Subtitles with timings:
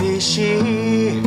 [0.00, 1.22] 美味しい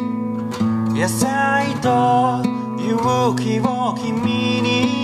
[0.94, 2.42] 野菜と
[2.80, 5.02] 勇気を君に。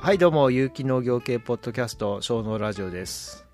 [0.00, 3.44] はいどうも有機農業系ポッドキャスト小農ラジオです、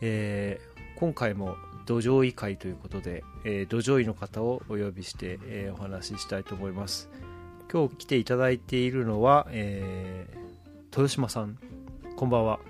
[0.00, 1.56] えー今回も
[1.86, 7.08] 土壌医会ということで、えー土壌医の方をお呼びして、えーお話ししたいと思います。
[7.72, 10.42] 今日来ていただいているのは、えー
[10.92, 11.58] 豊島さん。
[12.16, 12.60] こんばんは。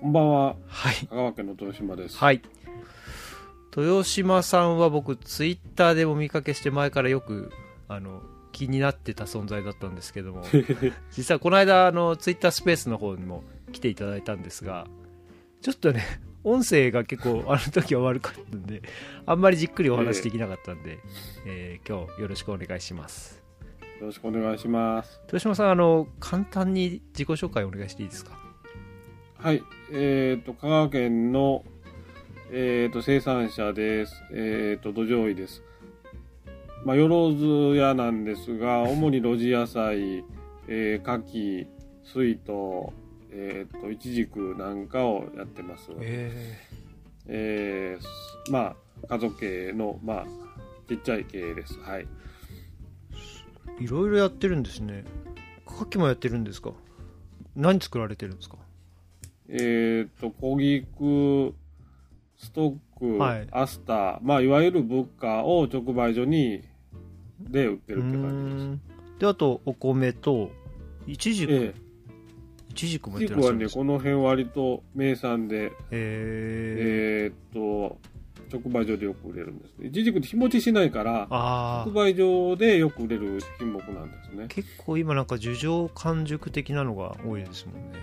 [0.00, 1.06] こんばんは、はい。
[1.08, 2.16] 香川県の豊島です。
[2.16, 2.42] はい。
[3.76, 7.50] 豊島さんは僕ツイッターでも見かけして前からよく
[7.88, 10.44] あの気になってた存在だったんですけども。
[11.10, 14.86] 実はこの間あのツイッタースペースの方にも来ていただいたんですが
[15.62, 16.04] ちょっとね
[16.44, 18.82] 音声が結構あの時は悪かったんで
[19.26, 20.98] あんまりじっくりお話できなかったんで、
[21.46, 23.42] えー今日よろしくお願いします
[24.00, 25.20] よろしくお願いします。
[25.26, 28.32] 豊島さんあの簡単に自己紹介お願いしていいですか？
[29.38, 29.62] はい、
[29.92, 31.64] えっ、と、香川県の、
[32.52, 34.14] えっ、と、生産者です。
[34.32, 35.62] えっ、と、土壌医です。
[36.84, 37.44] まあ、よろず
[37.76, 40.24] 屋なんですが、主に露地野菜、
[40.68, 41.66] えー、牡蠣、
[42.04, 42.50] 水筒、
[43.34, 45.90] えっ、と、イチジクなんかをやってます。
[46.00, 46.58] え
[47.26, 48.74] えーま
[49.04, 50.26] あ、家族系の、まあ、
[50.88, 51.78] ちっちゃい系です。
[51.80, 52.06] はい。
[53.80, 55.04] いろいろやってるんですね
[55.66, 56.72] 牡蠣もやってるんですか？
[57.56, 58.58] 何作られてるんですか？
[59.48, 61.54] えっ、と、小菊、
[62.36, 66.62] ストック、はいアスター、まあ、いわゆる物価を直売所に、
[67.40, 68.30] で売ってるって感うー
[68.74, 68.80] ん
[69.18, 70.50] であとお米と
[71.06, 71.80] いちじじです。
[71.80, 71.91] く
[72.72, 73.24] ちじくもえ。
[73.24, 77.98] やって菊はね、らっしゃるんですかこの辺割と名産で、ええっ、と、
[78.52, 79.88] 直売所でよく売れるんですね。
[79.88, 84.48] いちじくって日持ちしないから、あ直売所でよく売れる品目なんですねあ。
[84.48, 87.98] 結構今なんか樹状完熟的なのが多いですもんね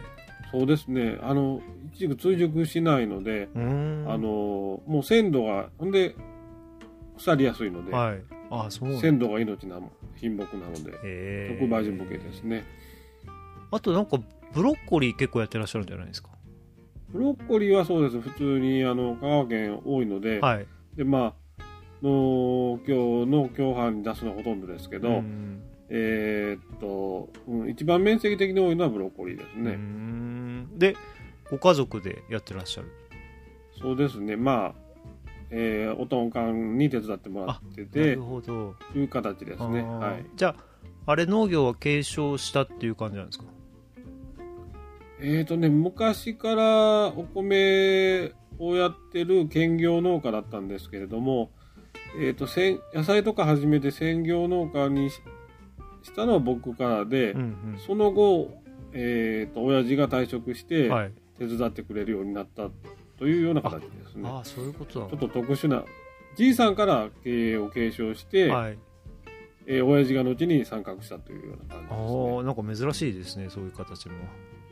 [0.52, 1.19] そうですね。
[1.22, 1.62] あの、
[1.94, 6.16] いちじく追熟しないので、あの、もう鮮度が、ほんで、
[7.18, 9.79] 腐りやすいので、はいああそう鮮度が命な
[10.16, 12.63] 品目なので、直売所向けですね。
[13.72, 14.19] あとなんか
[14.54, 16.30] ブロッコリー結構やってらっしゃるんじゃないですか？
[17.10, 18.20] ブロッコリーはそうです。
[18.20, 20.66] 普通にあの香川県多いので、はい
[20.96, 21.64] でまあ
[22.02, 29.72] 農協の共販に出すのはほとんどですけど、うんえーっと、うん、一番面積的に多いのはブロッコリーですね。
[29.72, 30.96] んで
[31.50, 32.88] ご家族でやってらっしゃる？
[33.82, 34.36] そうですね。
[34.36, 34.74] まあ、
[35.50, 39.82] えーおとんかんに手伝ってもらってなてる、ほどという形ですね。
[39.82, 40.26] はい。
[40.36, 43.46] じゃああれ農業は継承したっていう感じなんですか？
[45.22, 51.52] えーっとね、昔からお米をやってる兼業農家だったんですけれども、
[52.18, 55.22] えーっと、せん野菜とか始めて専業農家にし
[56.02, 58.62] したのは僕からで、うんその後、
[58.94, 60.90] えー、と親父が退職しうて
[61.38, 62.69] 手伝ってくれるようになった
[63.18, 64.29] というような形ですね。
[64.29, 65.84] ああそういうことなちょっと特殊な
[66.38, 68.78] じいさんから経営を継承して、のはい。
[69.68, 72.38] えー親父が後に参画したというようなあ感じですね。
[72.40, 74.16] あなんか珍しいですねそういう形も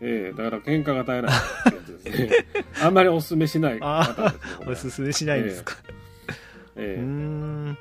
[0.01, 2.45] えーだから喧嘩が絶えないってやつですね。
[2.83, 4.31] あんまりお勧めしない方ですね
[4.65, 4.75] おは。
[4.75, 5.75] すすめしないんですか、
[6.75, 7.77] うーえーん。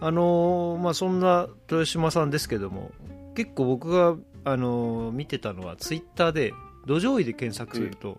[0.00, 2.90] あのーまあそんな豊島さんですけども
[3.34, 6.52] 結構僕が、あのー見てたのはツイッターで
[6.86, 8.16] 土壌医で検索すると、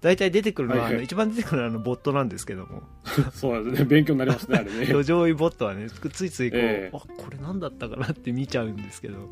[0.00, 0.94] 大体出てくるのは、はいはい。
[0.94, 2.82] あの一番出てくるのはあのボットなんですけども。
[3.34, 3.84] そうですね。
[3.84, 4.86] 勉強になりますね、あれね。
[4.86, 6.96] 土壌医ボットはねついついこう、ええ。
[6.96, 9.30] あこれ何だったかなって見ちゃうんですけど、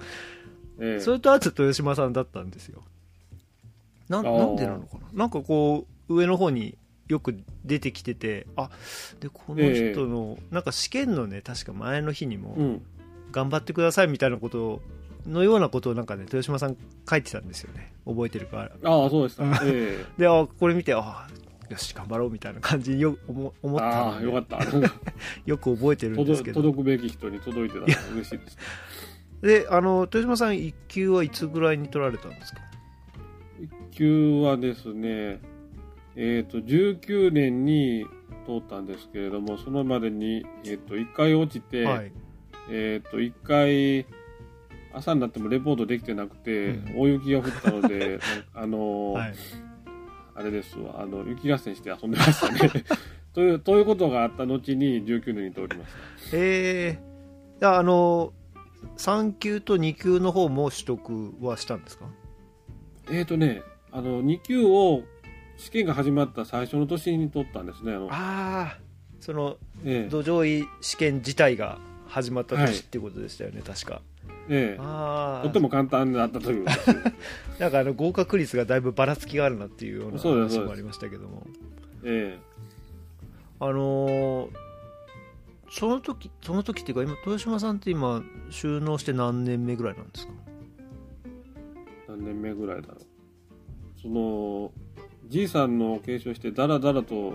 [0.78, 2.83] えーそれとあと豊島さんだったんですよ
[4.09, 5.19] ななんでなのかな？
[5.21, 6.77] なんかこう上の方に
[7.09, 8.71] よく出てきててあ
[9.21, 12.83] でこの人の、なんか試験のね確か前の日にも、うん。
[13.33, 14.81] 頑張ってくださいみたいなこと
[15.27, 16.77] のようなことをなんかね豊島さん
[17.11, 17.93] 書いてたんですよね。
[18.07, 18.59] 覚えてるか？
[18.59, 19.45] らああ、そうでした。
[19.65, 21.27] え であこれ見てあ
[21.69, 24.59] よし頑張ろうみたいな感じによ思思ー、ったああ、よかった。
[25.47, 26.62] よく覚えてるんです届けど。
[26.62, 28.59] 届くべき人に届いてたら嬉しいです。
[29.43, 32.61] であの豊島さん1級はいつぐらいに取られたんですか？
[32.73, 32.74] 一
[33.91, 35.41] 級はですね、
[36.17, 38.06] えっ、と、19年に
[38.47, 42.12] 通ったんですけれども、そのまでに、えっ、と、1回落ちて、はい。
[42.71, 44.06] えっ、と、1回、
[44.93, 47.01] 朝になってもレポートできてなくて、うん。
[47.01, 48.21] 大雪が降ったので、
[48.55, 49.35] あのーはい。
[50.37, 52.85] あれですわ、あの、雪合戦して遊んでましたね。
[53.35, 55.93] という、ということがあった後に19年に通りまし
[56.31, 56.37] た。
[56.37, 58.33] えー、じゃああの
[58.97, 62.07] 3級と2級の方も取得はしたんですか？
[63.11, 63.62] えっ、とね、
[63.93, 65.03] あの、2級を
[65.56, 67.95] 試験が始まった最初の年に取ったんですね。
[67.95, 68.09] あの。
[68.11, 68.79] ああ
[69.21, 70.09] そのええ。
[70.11, 74.03] 土壌医試験自体が始まった年っていうことでしたよね、確か。
[74.49, 74.81] ええ。
[74.81, 76.65] ああとっても簡単になったという。
[77.59, 81.47] なんかあの合格率がだいぶばらつきがあるなっていうような話もありましたけども。
[82.05, 82.39] え
[83.61, 84.50] あのー
[85.71, 90.33] その時その時っていうか今豊島さんって今収納して何年目ぐらいなんですか？
[92.14, 94.00] え何年目ぐらいだろう。
[94.00, 94.72] その
[95.28, 97.34] じいさんの継承してだらだらと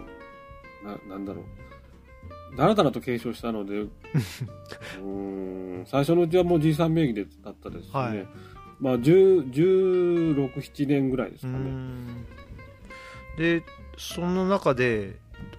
[0.83, 2.57] ななんだろう。
[2.57, 8.27] だらだらと継承したので うーん最初のうちはもうじいさん名義でだったですしね、はい。
[8.79, 11.71] まあ1617年ぐらいですかね、
[13.37, 13.63] で
[13.97, 15.17] その中で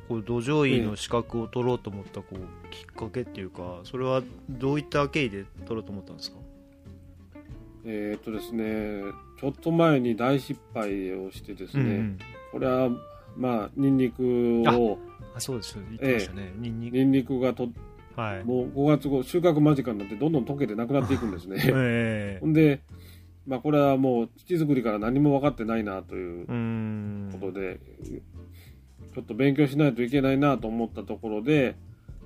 [0.08, 6.38] こう土壌医の資格を取ろうと思ったこうきっかけっていうかそれはどういった経緯で取ろうと思ったんですか？
[7.84, 9.02] えーっとですね
[9.40, 12.18] ちょっと前に大失敗をしてですね、うん
[12.52, 12.90] これは
[13.36, 14.98] まあニンニクを
[15.34, 15.76] あそうです。
[15.88, 16.96] 言ってましたね、ニンニク。
[16.96, 17.68] ニンニクがと
[18.16, 18.44] はい。
[18.44, 21.62] もう5月後収穫間近になってどんどん溶けてなくなっていくんですね。
[21.64, 22.80] えんで、
[23.46, 26.46] まあ、これはもう土作りから何も分かってないなという
[27.32, 27.78] ことで、
[29.14, 31.76] ちょっと勉強しないといけないなと思ったところで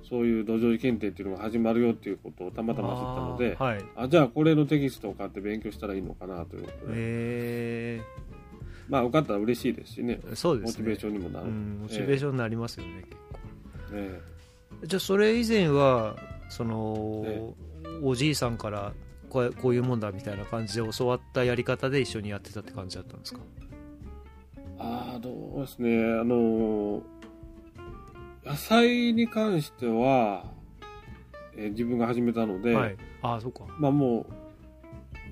[0.09, 3.85] そういう土壌医検定っていうのが始まるよっていうことをたまたま知ったのであーはい。
[3.95, 8.01] あじゃあこれのテキストを買って勉強したらいいのかなということで、え
[8.87, 10.19] まあ受かったら嬉しいですしね。
[10.31, 10.83] えそうですね。
[10.83, 13.39] モチベーションにもなる、うん、モチベーションになりますよね、結構。
[13.93, 14.21] え
[14.83, 16.15] じゃあそれ以前は
[16.49, 17.53] その、え
[18.03, 18.93] おじいさんから
[19.29, 23.39] こうこういうもんだみたいな感じで教わったやり方で一緒にやってたって感じだったんですか？
[24.57, 26.03] えああどうですね。
[26.19, 27.01] あの
[28.45, 30.45] 野菜に関しては、
[31.57, 32.97] えー自分が始めたので、はい。
[33.21, 33.63] ああそうか。
[33.79, 34.25] まあも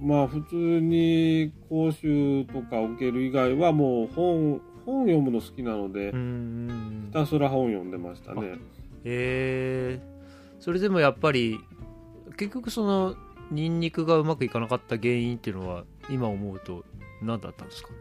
[0.02, 8.56] う、まあ普通に講習とか受ける以外はもう本、本読むの好きなのでひたすら本読んでましたね。
[9.06, 11.60] えー、それでもやっぱり
[12.38, 13.16] 結局その
[13.52, 16.84] ニンニクがうまくいかなかった原因っていうのは今思うと
[17.22, 17.96] 何だったんですかね？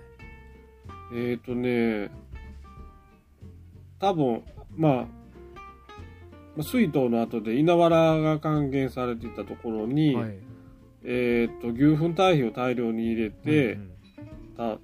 [1.14, 2.10] えっ、とね、
[4.00, 4.42] 多分、
[4.76, 5.06] まあ、ま
[6.60, 10.38] あ水筒の後で稲わらが還元されていたところに、はい。
[11.04, 13.92] えっ、と、牛糞堆肥を大量に入れて、うん
[14.56, 14.78] た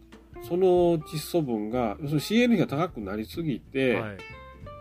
[0.48, 4.16] その窒素分が、要するに CN が高くなりすぎうて、んはい。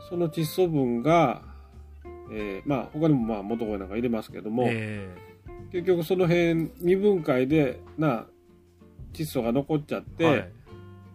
[0.10, 1.42] その窒素分が、
[2.32, 5.10] えーまあ他にもまあ元声なんか入れますけども、え
[5.72, 8.26] 結局その辺未分解でな
[9.14, 10.52] 窒素が残っちゃって、ーはい。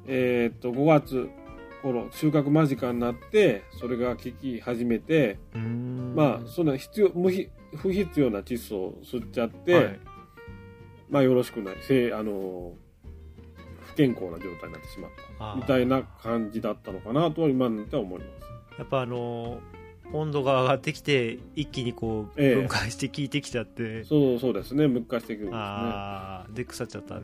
[0.09, 1.31] えーっと5月
[1.83, 5.39] 頃収穫間近になってそれが効き始めて、
[6.15, 10.01] まあそんな必要無ひ不必要な窒素を吸っちゃって、はい。
[11.11, 11.77] まあよろしくない。
[11.83, 12.73] せあの
[13.81, 15.55] 不健康な状態になってしまった。
[15.57, 18.79] みたいな感じだったのかなとは今になっては思います。
[18.79, 19.61] やっぱあの
[20.13, 22.55] 温度が上がってきて一気にこうええ。
[22.57, 25.59] 分解して効いてきちゃって、そうそうですね、分解していくんですね。
[25.59, 27.23] ああで腐っちゃったと。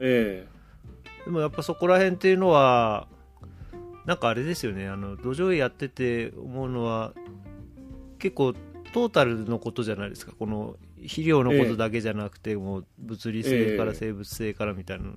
[0.00, 0.46] え。
[1.24, 3.08] でもやっぱそこら辺っていうのは
[4.08, 7.12] なんかあれですよねあの土壌医やってて思うのは
[8.18, 8.54] 結構
[8.94, 10.32] トータルのことじゃないですか。
[10.38, 13.96] この肥料のことだけじゃなくて、もう物理性からええ。
[13.98, 15.12] 生物性からみたいなの、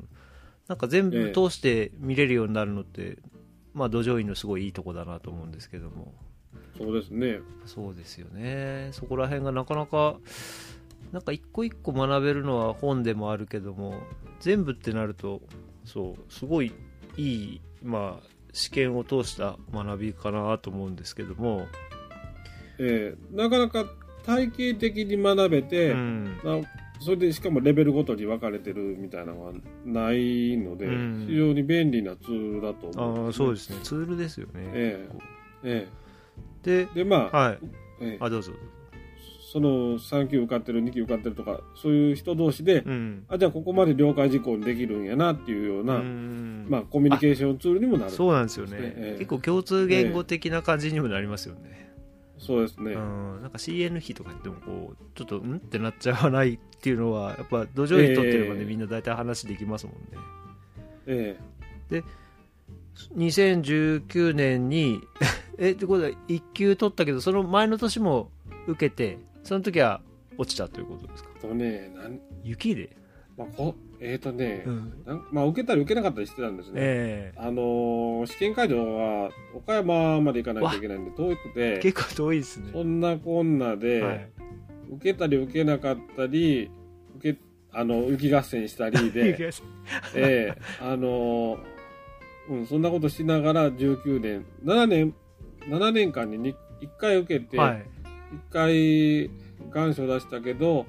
[0.68, 3.18] なんか全部通して見れるようになるのって、
[3.74, 6.14] まあ土壌医のすごいいいとこだなと思うんですけども。
[6.76, 7.40] えそうですね。
[7.66, 8.90] そうですよね。
[8.92, 10.18] そこら辺がなかなか
[11.14, 13.96] なんか一個一個学べるのは本でもあるけども
[14.42, 15.42] 全部ってなると
[15.86, 16.74] そうすごい
[17.18, 21.68] いいまあ試験を通した学びかなと思うんですけども、
[22.80, 23.86] ええなかなか
[24.26, 26.26] 体系的に学べて、うん。
[26.44, 26.62] な
[27.00, 29.54] それでしかもレベルごとに分かれてるみたいなのは
[29.86, 31.26] ないので、うん。
[31.28, 33.24] 非常に便利なツールだと思う。
[33.24, 33.78] んああそうですね。
[33.84, 35.10] ツールですよね、え
[35.64, 35.88] え
[36.64, 37.60] ででまあ、はい。
[38.02, 38.18] ええ。
[38.20, 38.52] あどうぞ
[39.52, 43.26] その3級受かってる2級受かってるとかそういう人同士で、うん。
[43.28, 46.68] あじゃあここまで了解事項にできるんやなっていうような、うん。
[46.70, 48.12] まあ、コミュニケーションツールにもなる。
[48.12, 49.20] そうなんですよね、ええ。
[49.20, 51.92] 結構共通言語的な感じにもなりますよね、
[52.38, 58.66] そうですね、うん、なんか CN 比とか言ってもこうちょっとんってなっちゃわないっていうのはやっぱ土壌にとってればね、ええ。
[58.66, 60.00] みんな大体話できますもんね。
[61.08, 61.38] え
[63.18, 65.02] 2019年に
[65.60, 68.32] えってことは1級取ったけどその前の年も
[68.68, 70.02] 受けてその時は
[70.38, 71.30] 落ちたということですか？
[71.36, 72.96] えとねなん、雪で、
[73.38, 81.80] まあ、こえっ、とね、うん、なんまあ、受けたり受けなかったりしてたんですね、えあのー試験会場は岡山まで行かないといけないんで遠くえて。
[81.80, 82.70] 結構遠いですね。
[82.72, 84.30] そんなこんなで、はい。
[84.94, 86.70] 受けたり受けなかったり
[87.18, 87.40] 受け
[87.72, 89.38] あの雪合戦したりで、
[90.16, 91.60] ええあの
[92.50, 95.14] うん、そんなことしながら19年7年
[95.70, 97.86] 7年間に1回受けて、はい。
[98.32, 99.30] 1回
[99.72, 100.86] 願書出したけど、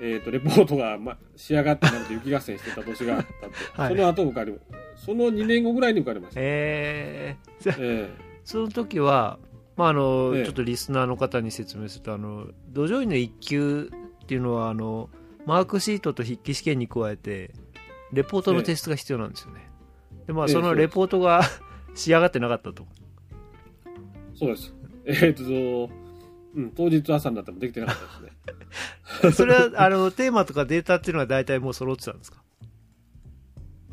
[0.00, 3.80] えっ、と、レポートが、ま、仕上がってなくて雪合戦してた年があったって。
[3.80, 3.96] はい。
[3.96, 4.54] その後受かり、
[4.96, 6.40] その2年後ぐらいに受かりました。
[6.42, 8.10] えー、 え
[8.44, 9.38] その時は、
[9.76, 10.44] まああのええ。
[10.44, 13.90] ちょっとリスナーの方に説明するとあの土壌医の1級
[14.22, 15.08] っていうのはあの
[15.46, 17.54] マークシートと筆記試験に加えて
[18.12, 19.70] レポートの提出が必要なんですよね、
[20.26, 21.42] でまあええそのレポートが
[21.94, 22.86] 仕上がってなかったと。
[23.86, 24.74] えそうです。
[25.06, 25.90] えっ、と、
[26.54, 28.04] うん、当日朝になってもできてなかった
[29.22, 29.32] ですね。
[29.36, 32.42] それはあのテーマとかデータっていうのは大体もう揃ってたんですか？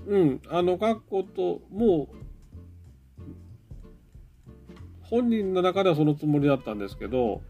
[0.08, 2.16] うん、あの、学校と、もう、
[5.02, 7.42] 本人の中ではそのつもりだったんですけど、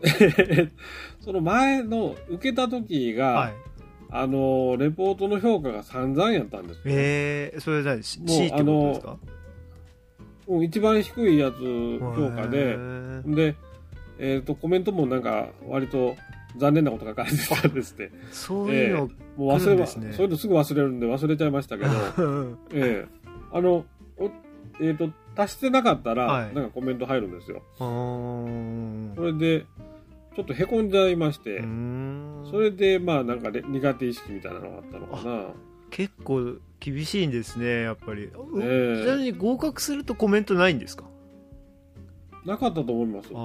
[1.20, 3.52] その前の受けた時が、はい。
[4.10, 6.82] あの、レポートの評価が散々やったんですよ。
[6.86, 9.18] えー、それ何？C ってことですか？
[10.48, 13.34] もう一番低いやつ評価へで、ー。
[13.34, 13.54] で、
[14.18, 16.16] えっ、と、コメントもなんか、割と
[16.56, 18.10] 残念なことが書かれてたんですって。
[18.30, 19.86] そういうの、もう忘れね。
[19.86, 21.90] そういうのすぐ忘れるんで忘れちゃいましたけど、
[22.72, 23.84] ええあの、
[24.18, 24.30] お
[24.80, 26.54] えっ、と、足してなかったら、はい。
[26.54, 27.62] なんかコメント入るんですよ。
[27.78, 29.66] それで、
[30.34, 31.60] ちょっとへこんじゃいまして、
[32.50, 35.46] それで、まあ、なんかれ苦手意識みたいなのがあったのかな。
[35.90, 41.04] 結構厳しいんですねやっぱり、ちなみに合格するとコメントないんですか？
[42.48, 43.28] なかったと思います。
[43.34, 43.40] ああ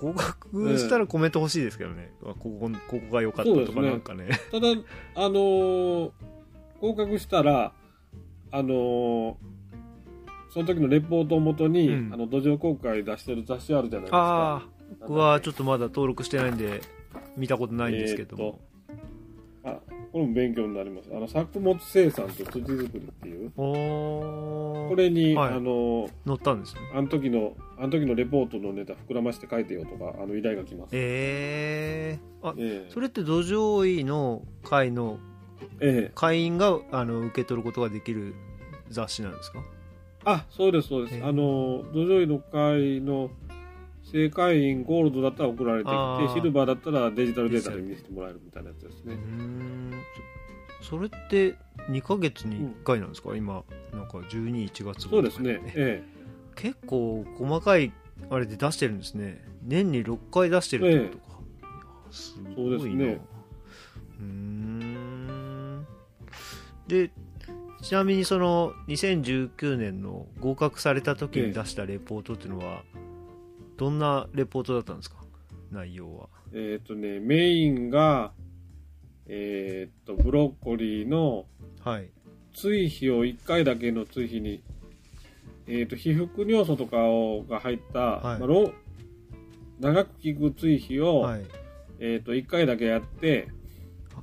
[0.00, 4.28] 合格したらコメント欲しいですけどね、あここここが良かったとかなんかね。
[4.52, 4.68] ただ、
[5.16, 6.10] あのー
[6.80, 7.72] 合格したら、
[8.52, 9.34] あのー
[10.50, 12.14] その時のレポートをもとに、うん。
[12.14, 14.66] あの、土壌公開出してる雑誌あるじゃないですか。
[15.00, 16.80] 僕はちょっっとまだ登録してないんで
[17.36, 18.58] 見たことないんですけど
[20.18, 21.08] これも勉強になります。
[21.14, 25.54] あの、作物生産と土作りっていう、これに、はい。
[25.54, 26.80] あのー載ったんですね。
[26.92, 30.90] あの時の、あの時のレポートのネタ膨らまして書いてよとか、あの依頼が来ます。
[30.92, 32.90] ええあええ。
[32.92, 35.18] それって土壌医の会の
[35.80, 36.12] ええ。
[36.14, 38.34] 会員があの受け取ることができる
[38.90, 39.60] 雑誌なんですか？
[40.24, 41.14] あ、そうです、そうです。
[41.14, 43.30] ええあの、土壌医の会の
[44.10, 49.14] 正会員ゴールドだったら送られてきて、シルバーだったらデジタルデータで見せてもらえるみたいなやつですね。
[49.14, 49.92] ん。
[50.80, 51.56] そそれって
[51.90, 55.60] 2ヶ月に1回なんですか、今なんか121月そうですね。
[55.74, 56.02] え
[56.56, 57.92] 結構細かい
[58.30, 59.44] あれで出してるんですね。
[59.62, 61.66] 年に6回出してるってことか、い
[62.06, 62.56] やすごいな。
[62.56, 63.20] そうですね
[64.24, 65.86] ん。
[66.86, 67.10] で
[67.82, 72.82] ちなみにその2019年の合格された時に出したレポートっていうのは
[73.78, 75.16] どんなレポートだったんですか？
[75.72, 76.28] 内容は。
[76.52, 78.32] ええっ、とね、メインが、
[79.26, 81.46] えーっと、ブロッコリーの
[81.80, 82.10] はい。
[82.54, 84.62] 追肥を1回だけの追肥に、
[85.68, 88.38] えーっと、皮膚尿素とかをが入った、はい。
[88.40, 88.72] まあロ
[89.78, 91.42] 長く効く追肥を、はい。
[92.00, 93.48] えー、と1回だけやって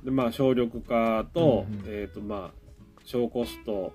[0.04, 1.84] で、まあ、省力化と,、うんうん。
[1.86, 3.92] えーとまあ、小コスト、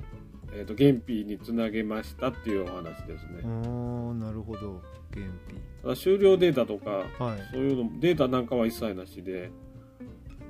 [0.54, 3.48] えー、と減費につなげましたっていうお話ですね、うー
[4.14, 4.82] んなるほど。
[5.14, 5.26] 原
[5.84, 7.40] ただ終了データとか費はい。
[7.52, 9.52] そういうのデータなんかは一切なしで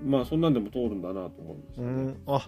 [0.05, 2.17] まあそんなんでも通るんだなと思うんですうよね、ん。
[2.27, 2.47] あ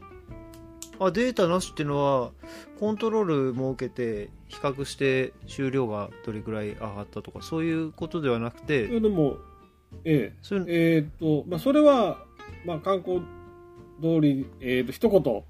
[1.00, 2.32] あデータなしっていうのは
[2.80, 9.38] コントロール設けて比較して収量がどれくらい上がったとかそういうことではなくていうのも
[10.06, 12.24] えそういうええーとまあ、それは、
[12.66, 13.22] まあ、観光
[14.02, 15.44] 通り、えー、と一言か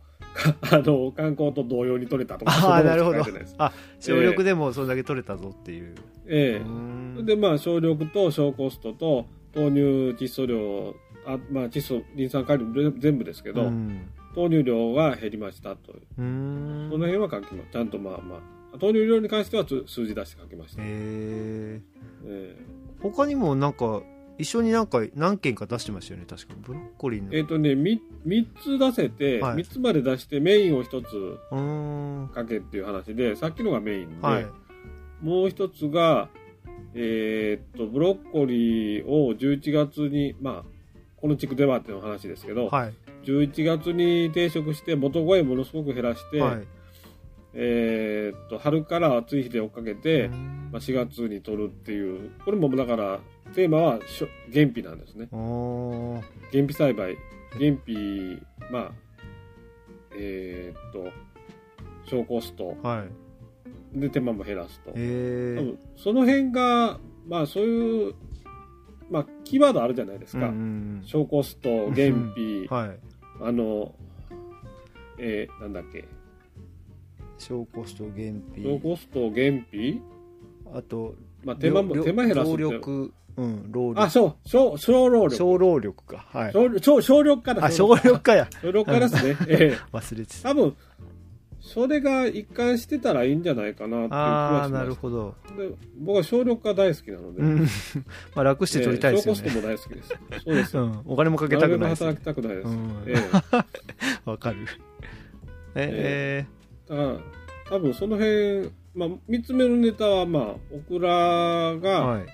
[0.61, 3.23] あの観光と同様に取れたとかああなるほど。
[3.57, 5.95] あ省力でもそれだけ取れたぞっていう、
[6.27, 6.63] ええ。
[6.63, 7.25] うーん。
[7.25, 9.79] でまあ省力と小コストと豆乳
[10.23, 14.09] 窒素量あまあ窒素リン酸カリウム全部ですけど、うん。
[14.35, 16.01] 豆乳量が減りましたという。
[16.17, 18.39] その辺は書きますちゃんとまあまあ。
[18.81, 21.79] 豆乳量に関してはつ数字出して書きました、へえ
[22.25, 22.55] え。
[23.03, 24.01] 他にもなんか
[24.37, 26.25] 一緒になんか何件か出してましたよね。
[26.27, 26.53] 確か。
[26.61, 27.33] ブロッコリーの。
[27.33, 29.57] えっ、とね 3, 三つ出せて、はい。
[29.57, 32.31] 3つまで出してメインを1つうーん。
[32.35, 34.45] 書けっていう話でさっきのがメインで、はい。
[35.21, 36.29] もう1つが
[36.95, 40.73] えっとブロッコリーを11月にまあ
[41.17, 42.93] この地区ではっていう話ですけど、はい。
[43.25, 46.67] 11月に定食して元声ものすごく減らして、はい。
[47.53, 50.29] えーっと春から暑い日で追っかけて、
[50.71, 52.31] まあ、4月に取るっていう。
[52.43, 53.19] これもだから
[53.53, 53.99] テーマは
[54.53, 55.27] 原費なんですね。
[56.51, 57.17] 原費栽培。
[57.53, 58.41] 原費
[58.71, 58.91] まあ
[60.17, 61.11] えーっと
[62.09, 63.05] 小コストは
[63.95, 63.99] い。
[63.99, 68.15] で手間も減らすと、多分その辺がまあそういう
[69.11, 72.67] まあキーワードあるじゃないですか、うんうん小コスト原費、うん。
[72.73, 72.99] はい。
[73.41, 73.93] あの
[75.19, 76.05] えーなんだっけ。
[77.37, 80.01] 小コスト減小費コスト原費
[80.73, 84.09] あと、まあ、手間も、量手間減らすっ労うん、労あ、力。
[84.09, 85.35] そう、小、小労力。
[85.35, 86.25] 小労力か。
[86.31, 86.53] はい。
[86.53, 87.65] 小、小、小力から。
[87.65, 88.47] あ、小力かや。
[88.61, 89.37] 小力からですね。
[89.47, 89.77] ええ。
[89.91, 90.49] 忘れてた。
[90.49, 90.75] 多分、
[91.63, 94.83] それが一貫してたらいいんじゃないかなっていう気ああ、はします。
[94.83, 95.35] なるほど。
[95.57, 97.41] で僕は小力が大好きなので。
[97.41, 97.59] うん。
[98.35, 99.41] まあ、楽して取りたいですよね。
[99.45, 100.09] ええ小コストも大好きです。
[100.43, 100.83] そうですよ。
[100.83, 101.01] うん。
[101.05, 102.21] お金もかけなたくないですね働。
[102.21, 102.67] きたくないです。
[102.67, 103.13] うんえ
[104.25, 104.29] え。
[104.29, 104.57] わかる。
[105.75, 106.45] え
[106.89, 107.17] だから、
[107.69, 112.25] 多分その辺、まあ、三つ目のネタは、まあ、オクラえが、はい。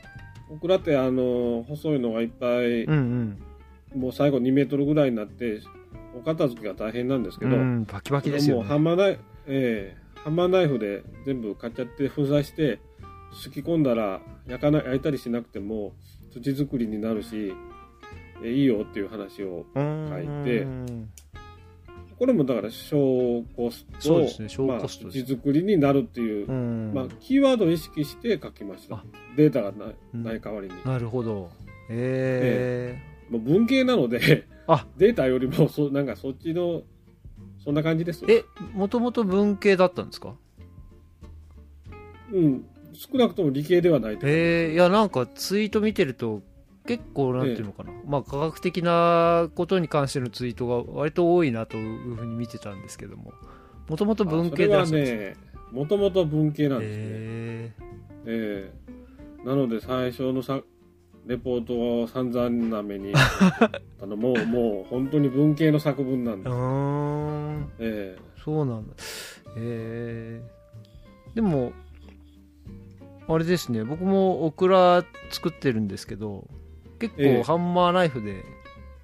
[0.49, 3.41] オクラってあの、細いのがいっぱい、うん
[3.95, 5.61] もう最後2メートルぐらいになって、
[6.15, 7.51] お片付けが大変なんですけうん。
[7.51, 8.79] ど、うん、バキバキですよもうハね。
[8.79, 12.79] ンマーナイフ、ええハンマーナイフで全部買っちゃって粉砕して、
[13.33, 15.93] すき込んだら焼かな焼いたりしなくても
[16.31, 17.53] 土作りになるし、
[18.43, 20.65] えいいよっていう話をうん書いて
[22.19, 26.91] これもだから小コストそうですね小コストですまあ、土作りになるっていう、うん。
[26.93, 28.95] まあ、キーワードを意識して書きました。
[28.97, 29.03] あ。
[29.37, 30.23] データがないうん。
[30.23, 31.49] ない代わりに、なるほど。
[31.89, 32.97] え
[33.31, 34.85] まあ、文系なのであ。
[34.97, 36.83] データよりもそなんかそっちの
[37.63, 40.35] そんな感じですええ、もともと文系だったんですか？
[42.33, 42.65] うん。
[42.93, 46.41] 少なくとも理系ではないとえー、いや、なんかツイート見てると、
[46.89, 53.31] 結構、なんていうのかな、まあ、科学的なことに関してのツイートが割と多いなというふうに見てたんですけども、
[53.87, 55.39] もともと文系でらっしゃるんです
[55.71, 57.73] もともと文系なんですね、え
[58.25, 58.71] え
[59.45, 59.47] え。
[59.47, 60.61] なので最初のさ
[61.27, 63.13] レポートを散々な目に
[64.01, 66.49] あのもうもう本当に文系の作文なんー、で。
[66.49, 68.95] う、ーん、えそうなんだ。
[69.57, 71.71] えー、でも、
[73.27, 76.47] あれですね、僕もオクラ作ってるんですけど、
[76.99, 77.37] 結ええ。
[77.37, 78.43] 構ハンマーナイフで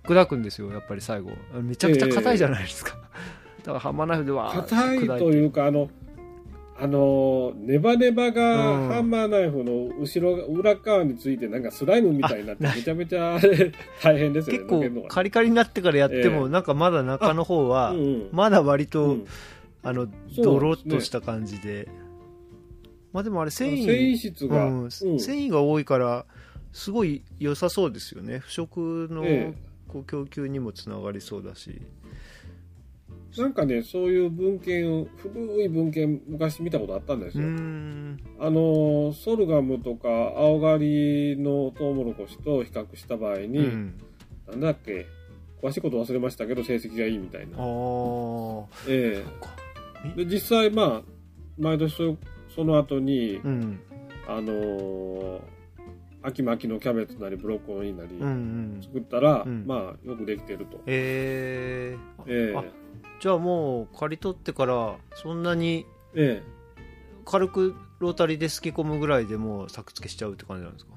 [0.04, 1.32] 砕くんですよ、やっぱり最後。
[1.62, 2.98] めちゃくちゃ硬いじゃないですか。
[3.64, 5.90] だからハンマーナイフでえは硬いというかあの
[6.78, 8.90] あのネバネバがうん。
[8.90, 13.40] ハンマーナイフの後ろ裏側についてなんかスライムみたいになってめちゃめちゃ
[14.04, 16.50] 大変ですよね結構カリカリになってからやっても、ええ。
[16.50, 18.30] なんかまだ中の方は、うんうん。
[18.34, 19.26] まだ割と、うん。
[19.84, 21.88] あの、ドロッとした感じで。
[23.14, 24.84] まあでもあれ繊維、繊維質が、うん。
[24.84, 24.92] うん。
[24.92, 26.26] 繊維が多いから、
[26.76, 28.40] すごい良さそうですよね。
[28.40, 29.54] 不織の、え
[29.88, 31.82] こう供給にもつながりそうだし。
[33.38, 38.20] なんかねそういう文献を古い文献昔見たことあったんですよ、ん。
[38.40, 43.98] あのソルガムとか青狩りのトウモロコシと比較した場合に、うん。
[44.50, 45.06] なんだっけ
[45.64, 47.62] 詳しいこと忘れましたけど成績がいいみたいな、ああ。
[47.62, 49.24] そえ。
[50.18, 50.26] え？
[50.26, 51.02] で実際まあ
[51.58, 52.18] 毎年そ
[52.54, 53.80] その後に、うん。
[54.28, 55.55] あのー
[56.26, 58.82] 秋巻きのキャベツなりブロッコリーなりうんうん。
[58.84, 59.64] 作ったら、うん。
[59.66, 62.58] まあよくできてると、えー、ええ。
[62.58, 62.64] あ
[63.20, 65.86] じゃあもう刈り取ってからそんなに
[66.16, 66.44] え
[67.26, 70.92] 軽くロータリーで透き込むぐらいでもう作付けしちゃうって感じなんですか？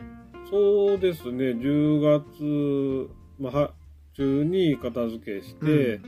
[0.00, 1.46] えそうですね。
[1.52, 3.70] 10月、まあ、は
[4.14, 6.00] 中に片付けして、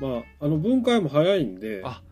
[0.00, 2.02] まああの分解も早いんであ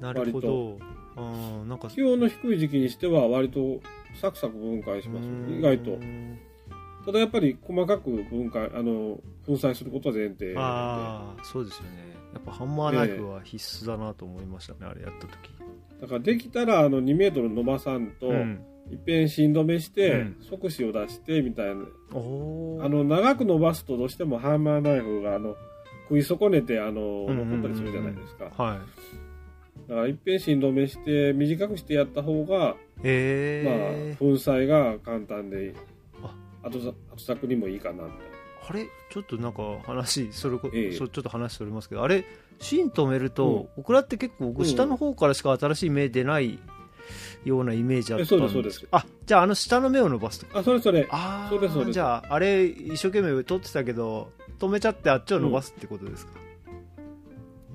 [0.00, 0.78] なるほど。
[1.16, 1.88] あーなんか。
[1.88, 3.80] 気温の低い時期にしては割と
[4.16, 5.28] サクサク分解します。
[5.28, 5.58] うん。
[5.58, 5.98] 意外と。
[7.04, 12.16] ただやっぱり細かく分解あの粉砕することは前提なああそうですよね。
[12.32, 15.50] やっぱハンマーナイフは必須だなと思いましたね、あれやった時。
[16.00, 18.60] だからできたらあの2メートル伸ばさんと、うん。
[18.90, 20.36] いっぺん芯止めして、うん。
[20.40, 21.82] 即死を出してみたいな。
[22.12, 22.14] あ
[22.88, 25.56] の長く伸ばすとどうしてもハンマーナイフがあの
[26.08, 28.50] 食い損ねてあの残ったりするじゃないですか。
[28.56, 28.78] はい。
[29.88, 35.74] だからいっぺん芯止めして短くしてやった方が、まあえー粉砕が簡単で
[36.22, 36.68] あ。
[36.68, 38.14] 後ざ後作にもいいかなみたいな
[38.68, 38.86] あれ？
[39.10, 40.92] ちょっとなんか話それこ、ええ。
[40.92, 42.24] そちょっと話それますけどあれ？
[42.58, 46.58] 芯止めると、オクラって結構僕下の方からしか新しい芽出ない
[47.44, 48.34] ようなイメージあったんです。
[48.34, 48.88] えそうですそうです。
[48.90, 50.40] あじゃああの下の芽を伸ばす。
[50.40, 51.06] とかあそれそれ。
[51.10, 51.90] あそうですそうです。
[51.90, 56.32] あじゃああれ一生懸命取ってたけど止めちゃってあっちを伸ばすってことですか、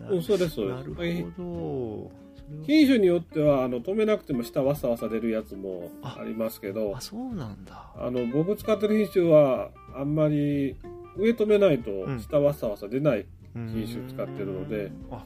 [0.02, 2.12] なうんそうですそうなるですほど。
[2.12, 2.21] それは
[2.66, 6.22] 品種によってはあの止めなくても下わさわさ出るやつもあ。
[6.26, 7.92] りますけどあそうなんだ。
[7.96, 10.76] あの僕使ってる品種はあんまり
[11.18, 12.20] 上止めないとん。
[12.20, 15.26] 下わさわさ出ない、品種使ってるのであ。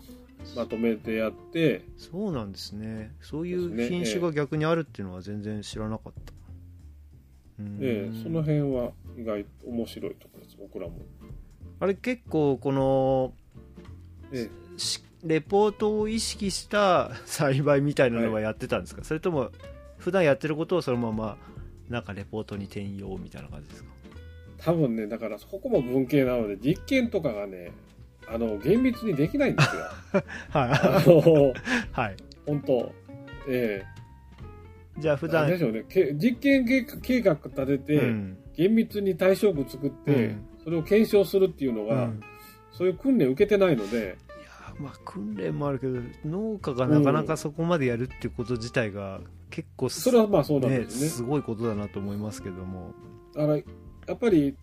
[0.55, 3.15] まとめてやってそうなんですね。
[3.19, 6.33] そういう品種が逆にあるっていうのは全然知らなかった、
[7.59, 7.79] うん。
[7.81, 10.99] ええその辺は意外と面白いところです僕らも、
[11.79, 13.33] あれ結構この
[14.31, 14.49] え。
[14.77, 19.49] しレポートを意識した栽培みたいなのはやってたんですか、それとも
[19.97, 21.37] 普段やってることをそのまま
[21.89, 23.89] なんかレポートに転用みたいな感じですか？
[24.59, 27.71] え多分ねだからそこも文系なので実験とかがね
[28.27, 29.81] あの厳密にできないんですよ。
[30.53, 31.53] あはのい
[31.91, 32.15] はい。
[32.45, 32.91] 本当
[33.47, 33.85] ええ。
[34.99, 35.83] じゃあ普段でしょうね。
[35.89, 38.37] け実験計画計画立てて、うん。
[38.55, 40.45] 厳密に対象部作って、うん。
[40.63, 42.21] それを検証するっていうのが、うん。
[42.71, 44.17] そういう訓練を受けてないので、
[44.79, 51.07] まあ訓練もあるけど農家がなかなかそこまでやるっていうこと自体が結構すそれはまあそうなんねですね。
[51.09, 52.93] すごいことだなと思いますけども。
[53.33, 53.63] だからや
[54.13, 54.55] っぱり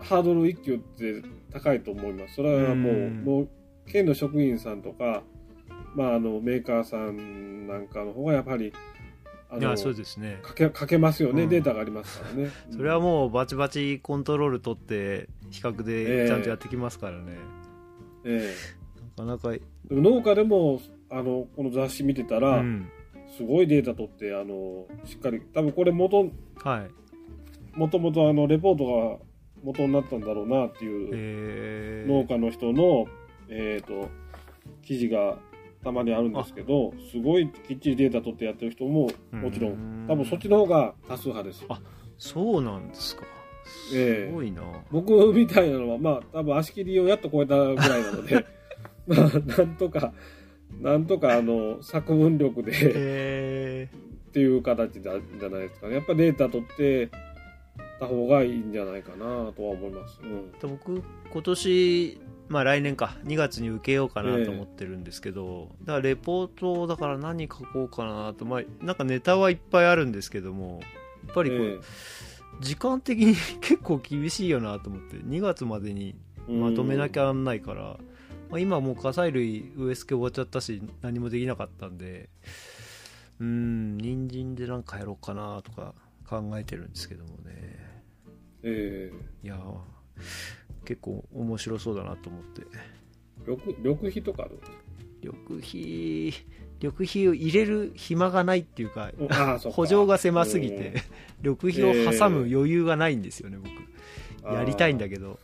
[0.00, 2.36] ハードル一級って高いと思います。
[2.36, 3.24] それはもう,、うん。
[3.24, 3.48] もう
[3.86, 5.22] 県の職員さんとか、
[5.94, 8.72] まあ、あのメーカーさんなんかの方がやっぱり
[9.58, 10.38] いやそうですね。
[10.42, 11.48] かけかけますよね、うん。
[11.48, 12.50] データがありますからね。
[12.70, 17.38] それはもうバチバチコントロール取って比較ええでちゃんとやってきますからね、
[18.24, 18.77] えな
[19.18, 19.52] かなか。
[19.52, 22.90] えでも農家でもあのこの雑誌見てたら、うん。
[23.36, 26.30] すごいデータ取ってあのしっかり多分これ元
[26.64, 26.86] は
[27.76, 27.78] い。
[27.78, 29.24] もともとあのレポートが
[29.62, 32.10] 元になったんだろうなっていうえー。
[32.10, 33.06] 農家の人の、
[33.48, 34.08] えー、と
[34.82, 35.36] 記事が
[35.84, 41.80] たまにあるんですけどすごいきっちりデータ取ってやってる人ももちろうんん多分そっちの方が多数派ですあ
[42.16, 43.22] そうなんですか。
[43.94, 44.28] ええ。
[44.28, 48.44] すごいな、僕みたいなのはまあ多分足切りをやっと超えたぐらいなので
[49.08, 50.12] まあなんとか
[50.80, 53.88] なんとかあの作文力でえ
[54.28, 55.94] っていう形だじゃないですかね。
[55.94, 57.08] やっぱデータ取って
[57.98, 60.52] た方がいいんじゃないかなとは思います、うん。
[60.60, 63.16] ー、僕今年まあ来年か。
[63.24, 68.44] 2月に受けようかなと思ってるんですけど、だからレポートだから何書こうかなと。
[68.44, 70.80] まあなんかネタはいっぱいあるんですけども
[71.26, 71.78] やっぱりこう、え
[72.60, 76.14] 時間的に 結構厳しいよなと思って2月までに
[76.48, 77.98] えまとめなきゃ、ゃなんないから、
[78.50, 82.28] まあ、今もう火砕類植え付け終わっちゃったし何もできなかったんで
[83.40, 85.94] うーん人参でなんかやろうかなとか
[86.28, 87.78] 考えてるんですけどもね。
[88.62, 89.78] えいやー
[90.84, 92.62] 結構面白そうだなと思って。
[92.62, 92.98] え
[93.46, 94.58] 緑緑肥とかある
[95.22, 96.34] 緑肥
[96.80, 99.10] 緑肥を入れる暇がないっていうか
[99.70, 100.94] 補助が狭すぎて
[101.42, 103.68] 緑肥を挟む余裕がないんですよね僕。
[103.70, 103.88] うん
[104.44, 105.38] やりたいんだけど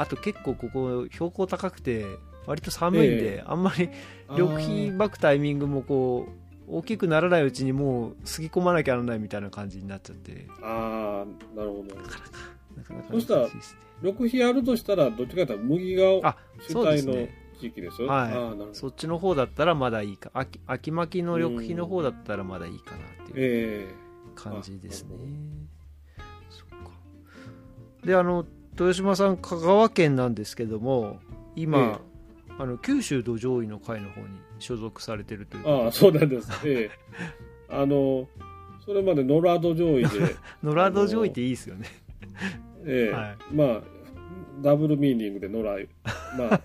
[0.00, 2.06] あと結構ここ標高高くて
[2.46, 3.90] 割と寒いんで、えあんまり
[4.30, 6.26] 緑肥まくタイミングもこ
[6.68, 10.46] う大きくならないうちにもうすぎ込まなきゃならないみたいな感じになっちゃって。
[10.62, 11.94] ああなるほど。
[11.96, 12.02] な
[12.82, 13.80] かなかそしたら難しいですね。
[14.02, 18.08] 緑肥あるとしたらどっちかというと麦があ主そうです体のね地域ですはい。
[18.08, 18.74] ああなるほど。
[18.74, 20.30] そっちの方だったらまだいいか。
[20.32, 23.94] 秋秋巻きの緑肥の方だったらまだいいかなっていうえ
[24.34, 25.16] 感じですね。
[26.16, 26.90] あなそっか。
[28.02, 28.46] であの
[28.80, 31.18] 豊島さん香川県なんですけども
[31.54, 32.00] 今、
[32.58, 36.48] あの九州土壌医の会の方に所属されてるというえああそうなんです。
[36.64, 36.90] ええ。
[37.68, 38.26] あの
[38.84, 40.08] それまでノラド上位で。
[40.64, 41.86] 野良土壌医っていいですよね。
[42.86, 43.14] ええ。
[43.14, 43.80] はまあ
[44.62, 45.86] ダブルミーニングで野良
[46.38, 46.60] まあ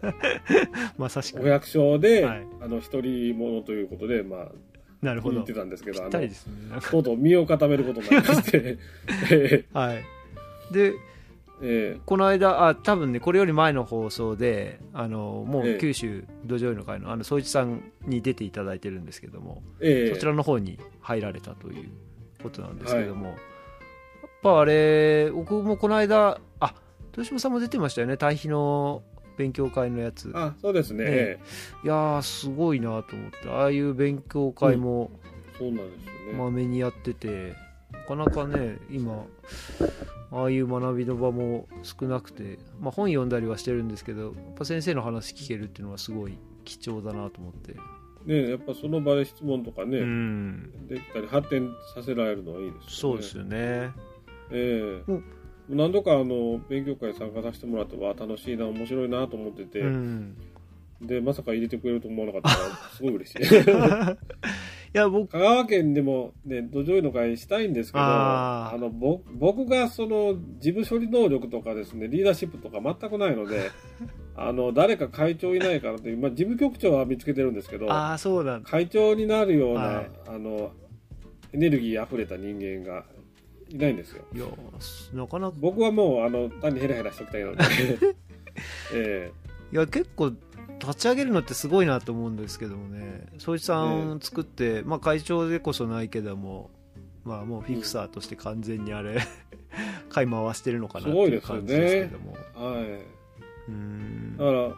[0.97, 1.41] まさしく。
[1.41, 2.47] お役所で、はい。
[2.61, 4.51] あの一人者ということでまあ
[5.01, 5.35] なるほど。
[5.35, 8.77] 言ってたんですけどあのとうとう身を固めることになりまして。
[9.31, 9.65] え。
[9.73, 10.03] はい。
[10.71, 10.93] で
[11.61, 12.01] ええ。
[12.05, 15.75] この間あ多分ねこれより前の放送であのもええ。
[15.75, 20.13] う九州土壌医の会のあの総一さんに出ていただいてるんですけども、ええ。
[20.13, 21.89] そちらの方に入られたという
[22.43, 23.35] ことなんですけども、やっ
[24.43, 26.75] ぱあれ僕もこの間あ
[27.11, 29.01] 豊島さんも出てましたよね対比の
[29.37, 30.31] 勉強会のやつ。
[30.35, 31.11] あそうですね、ね。
[31.11, 31.39] え
[31.83, 37.64] いやーすごいなと思ってああいう勉強会もえそうなんですよね、まめにやってて、な
[38.05, 39.25] かなかね今
[40.31, 47.73] ああいう学びの場も少なくて、まあ、本読んだりはしてるんですけどやっぱ先生の話聞けるっていうのはすごい貴重だなと思って、
[48.25, 50.87] ねやっぱその場で質問とかね、うん。
[50.87, 52.87] できたり発展させられるのはいいですよね。
[52.87, 53.91] そうですよね。
[54.51, 55.11] ええ。
[55.11, 55.23] うん。
[55.69, 60.37] 何度かあの勉強会参加させてもらってわあ楽しいな面白いなと思ってて、うん。
[61.01, 63.45] でまさか入れてくれると思わなかったからすごい嬉しいい
[64.97, 73.71] や僕香川県でもね土壌医の会したいんですけどあのぼ僕がその事務処理能力とかですねリーダーシップとか全くないので
[74.37, 78.69] あの誰か会長いないかなって、まあ、事務局長は見つけてるんですけどああそうなんだ。
[78.69, 80.09] 会長になるような、はい。
[80.27, 80.71] あの
[81.53, 83.05] エネルギーあふれた人間が
[83.69, 84.23] いないんですよ。
[84.33, 84.45] いや
[85.13, 85.55] なかなか。
[85.57, 87.63] 僕はもうあの単にヘラヘラしておきたいので。
[88.93, 89.31] え。
[89.71, 90.31] いや結構
[90.79, 93.27] 立ち上げるのってすごいなと思うんですけどもね。
[93.37, 96.69] 総一さん作って、まあ、会長でこそないけども
[97.23, 99.17] まあもうフィクサーとして完全にあれ
[100.09, 102.35] 回回してるのかなっていう感じですけども。
[102.55, 102.71] えは
[103.67, 104.35] うーん。
[104.35, 104.75] いだから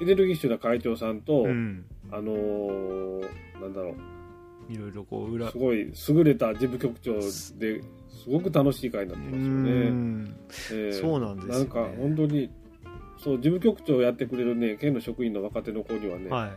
[0.00, 1.84] エネルギッシュな会長さんと、うん。
[2.10, 3.28] あのー
[3.60, 4.72] なんだろう。
[4.72, 7.56] いろいろこう裏すごい優れた事務局長です。
[8.28, 9.90] ごく楽しい会になってますようね。
[9.90, 10.36] ん。
[10.72, 10.92] ええ。
[10.92, 11.58] そうなんですよね。
[11.58, 12.50] なんか本当に
[13.18, 16.50] そう事務局長をやってくれるね県の職員の若手の子にはね、はい。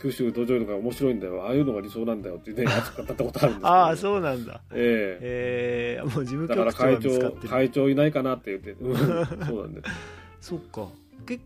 [0.00, 1.44] 九州土壌とか面白いんだよ。
[1.44, 3.68] ああいうのが理想なんだよってね 熱かったことあるんですけど。
[3.68, 4.60] ああそうなんだ。
[4.72, 6.00] ええ。
[6.00, 8.96] えもう事務えだから会長会長いないかなって言って、うん
[9.46, 9.82] そうなんで
[10.40, 10.48] す。
[10.48, 10.88] そっか。
[11.24, 11.38] け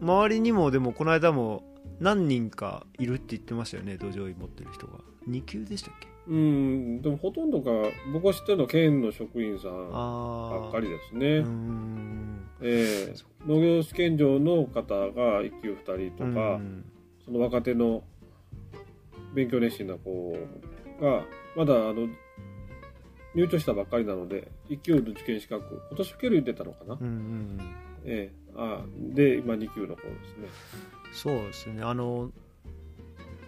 [0.00, 1.64] 周りにもでもこの間も
[2.00, 4.98] 何人かいるって言ってましたよね土壌医持ってる人が。
[5.28, 6.08] 2級でしたっけ？
[6.28, 7.72] うんでもほとんどが
[8.12, 13.14] 僕が知ってるのは県の職員さんばっかりですうね、ーんええ。
[13.46, 16.84] 農業試験場の方が1級2人とか、うん
[17.24, 18.02] その若手の
[19.32, 20.36] 勉強熱心な子
[21.00, 21.22] が
[21.56, 22.08] まだあの
[23.34, 27.60] 入庁したばっかりなので1級の受験資格今年受ける言ってたのかな、うんうん
[28.04, 28.52] ええ。
[28.56, 30.48] あで今2級の子ですね。
[31.12, 31.82] そうですね。
[31.82, 32.30] あの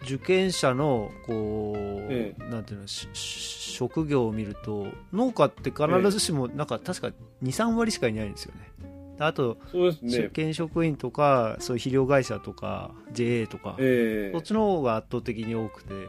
[0.05, 7.11] 受験者のこう、えなんていうの職業を見ると農家って必ずしもなんか確か
[7.43, 8.71] 23割しかいないんですよね
[9.19, 10.19] あと、ね。
[10.19, 14.33] 受験職員とかそういう肥料会社とか JA とか、ええ。
[14.33, 16.07] そっちの方が圧倒的に多くてやっ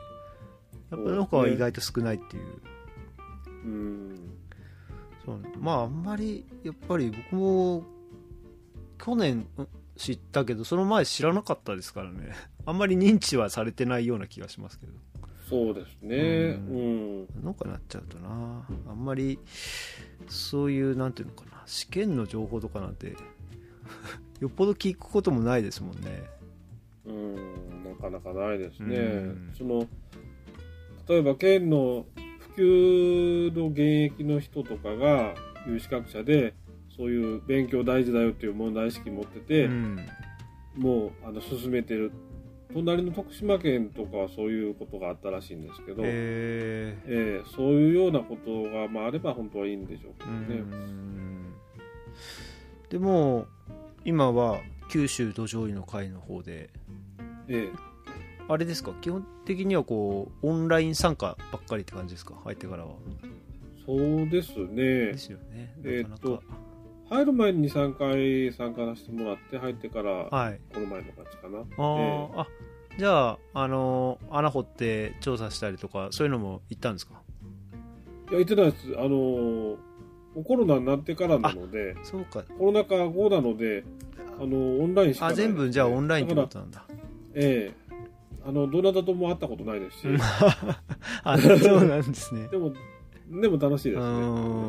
[0.89, 2.43] ぱり農家は意外と少ないっていう。
[3.65, 4.15] うん。
[5.25, 7.83] そうまああんまりやっぱり僕も
[8.97, 12.33] 去年うん知ったけどその前知らなかったですからね。
[12.65, 14.93] あんまり認知はされてないような気がしますけど。
[15.49, 16.17] そうですね。
[16.17, 16.94] ううん
[17.45, 18.65] 農家になっちゃうとな。
[18.89, 19.39] あんまり
[20.27, 21.63] そういうなんていうのかな。
[21.65, 23.15] 試験の情報とかなんて
[24.39, 26.23] よっぽど聞くこともないですもんね。
[27.05, 27.35] うん
[27.83, 29.53] なかなかないですね、うん。
[29.57, 29.87] その
[31.07, 32.05] 例えば県の
[32.55, 33.81] 普及の現
[34.13, 35.35] 役の人とかが
[35.67, 36.53] 有資格者で
[36.95, 39.99] そういう勉強大事だよっていう問題意識持ってて、うん。
[40.75, 42.11] もうあの進めてる
[42.73, 50.59] 隣の徳島県とかはそういうことがあったらしいんですけど、えええそういうようなことが、まあ、あれば本当はいいんでしょうけーどね。
[50.59, 51.53] うん。
[52.89, 53.45] でも
[54.03, 56.69] 今は九州土壌医の会の方で
[57.47, 57.69] え
[58.47, 58.93] あれですか？
[59.01, 62.35] 基本的にはこうオンライン参加ばっかりって感じですか？
[62.43, 62.91] 入ってからは。
[63.23, 63.27] え
[63.85, 64.75] そうですね。
[64.75, 65.17] で。
[65.17, 65.73] すよね。
[65.83, 66.64] えーっとなかなか
[67.09, 70.59] 入る前に2、3回参加させてもらって入ってからはい。
[70.73, 71.59] この前の感じかな。
[71.59, 72.47] あー、あ
[72.97, 77.13] じゃああのー穴掘って調査したりとかそういうのも行ったんですか？
[78.31, 78.87] いや、言ってないです。
[78.97, 79.77] あのー
[80.45, 82.43] コロナになってからなので、そうか。
[82.57, 83.85] コロナ禍後なので、
[84.37, 85.37] あのオンラインしかあない。
[85.37, 86.79] ですね、全部じゃあオンラインってことなんだ。
[86.89, 86.95] ら
[87.35, 87.95] ええ。
[88.45, 90.19] あの、どなたとも会ったことないですし、う ん
[91.23, 92.47] あそうなんですね。
[92.49, 92.73] でも、
[93.31, 94.03] でも楽しいですう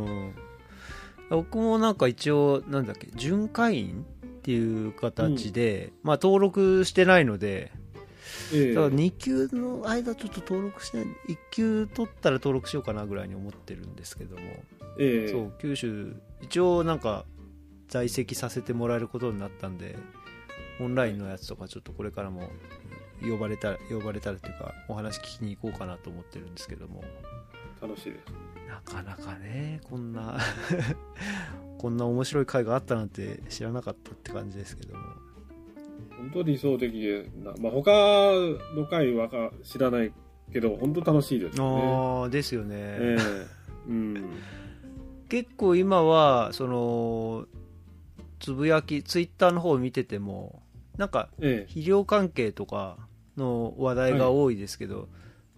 [0.05, 0.33] ね。
[1.27, 7.73] ん僕もなんか一応なんだっけ巡回員っていう形で、まあ登録してないので
[8.53, 8.75] ええ。
[8.75, 14.43] だから2級の間ちょっと登録してない1級取ったら登録しようかなぐらいに思ってるんですけども。
[14.99, 15.29] ええ。
[15.29, 17.25] そう九州一応なんか
[17.89, 19.97] 在籍させてもらえることになったんで
[20.81, 22.49] オンラインのやつとかちょっとこれからも
[23.23, 27.03] 呼ばれたら呼ばれたらというかお話聞きに行こうかなと思ってるんですけども。
[27.81, 28.56] 楽しいです。
[28.77, 30.39] なかなかねこんな
[31.79, 35.01] こんな面白い会があったなんて知らなかったって感じですけども。
[36.19, 36.91] 本当理想的
[37.45, 37.91] な、まあ、他
[38.75, 40.13] の会はか知らない
[40.51, 41.83] けど、本当楽しいですよね。
[41.83, 43.47] ああですよね、ええ。
[43.89, 44.25] うん。
[45.29, 47.47] 結構今はその
[48.41, 50.63] つぶやきツイッターの方を見てても
[50.97, 51.67] なんかええ。
[51.67, 52.97] 肥料関係とか
[53.37, 55.09] の話題が多いですけど、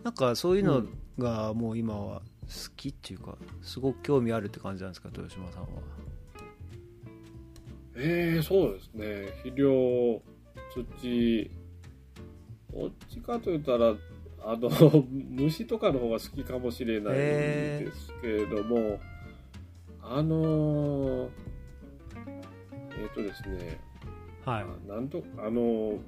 [0.02, 0.82] なんかそういうの
[1.18, 5.68] がもう今は好きっていうかすごく興味あるって感じなんですか豊島さんは？
[8.00, 9.26] ええそうですね。
[9.42, 10.22] 肥料、
[10.72, 11.50] 土、
[12.72, 13.92] どっちかと言ったら、
[14.44, 14.70] あの、
[15.10, 19.00] 虫とかの方が好きかもしれないですけれども、
[20.00, 21.30] あのー
[23.00, 23.80] えっ、とですね、
[24.44, 24.62] はい。
[24.62, 25.98] あなんと、あのー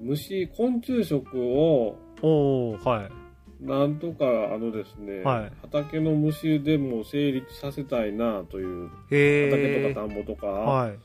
[0.00, 3.10] 虫、昆虫食を、おおはい
[3.64, 4.24] なんとか、
[4.54, 5.52] あのですね、はい。
[5.62, 10.98] 畑の虫でも成立させたいなという、へ畑えとか田んぼとか、はい。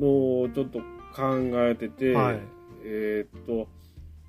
[0.00, 0.06] の
[0.42, 0.78] をちょっと
[1.14, 1.36] 考
[1.68, 2.40] えてて、はい。
[2.84, 3.68] えーっと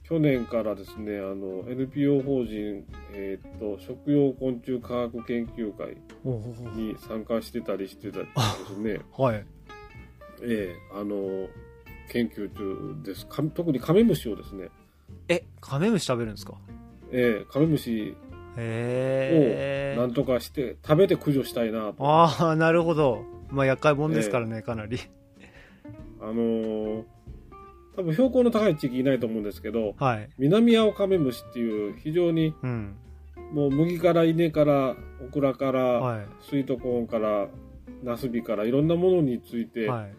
[0.03, 5.95] 去年からですねあの NPO 法人、えーっと食用昆虫科学研究会
[6.75, 8.27] に参加してたりしてたんで
[8.67, 9.45] すね、 はい。
[10.43, 11.47] ええあの
[12.11, 13.25] 研究中です。
[13.27, 14.69] か特にカメムシをですね、
[15.29, 16.55] えカメムシ食べるんですか？
[17.13, 18.17] ええカメムシ
[18.57, 21.95] をなんとかして食べて駆除したいなと。
[21.99, 23.23] ああなるほど。
[23.49, 24.99] まあ厄介者ですからね、かなり。
[26.19, 27.03] あのー
[27.95, 30.29] 多分標高の高い地域いないと思うんですけどはい。
[30.39, 32.95] 南青カメムシっていう非常にうん。
[33.51, 36.27] もう麦から稲からオクラから、はい。
[36.41, 37.47] スイートコーンから
[38.01, 40.15] ナスビからいろんなものについてはい。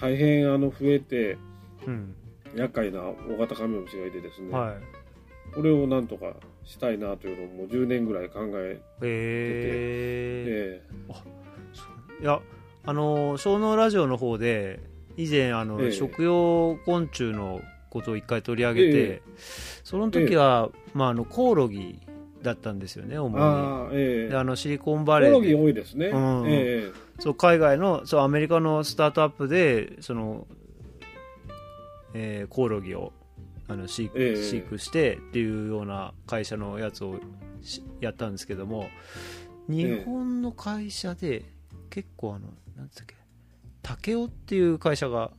[0.00, 1.38] 大変あの増えて
[1.86, 2.14] うん。
[2.54, 4.97] 厄介な大型カメムシがいてですね、はい
[5.54, 6.34] これをなんとか
[6.64, 11.12] したいなというのをもう10年ぐらい考ええー。
[12.18, 12.40] て、いや
[12.84, 14.80] あの小脳ラジオの方で
[15.16, 15.92] 以前あの、ええ。
[15.92, 19.22] 食用昆虫のことを一回取り上げて、え
[19.82, 22.00] その時は、まあ、あのコオロギ
[22.42, 23.42] だったんですよね主に。
[23.42, 24.28] ああええ。
[24.28, 26.44] であのシリコンコオロギバレーで多いですね、うん。
[26.46, 26.92] え。
[27.18, 30.46] そう海外のそうアメリカのスタートアップでその、
[32.14, 33.12] えーコオロギを
[33.68, 34.36] あの飼育,、ええ。
[34.36, 37.20] 飼育してっていうような会社のやつを
[37.62, 38.88] しやったんですけども
[39.68, 41.44] 日本の会社で
[41.90, 43.14] 結構あのなんつったっけ
[43.82, 45.30] 竹雄っていう会社が、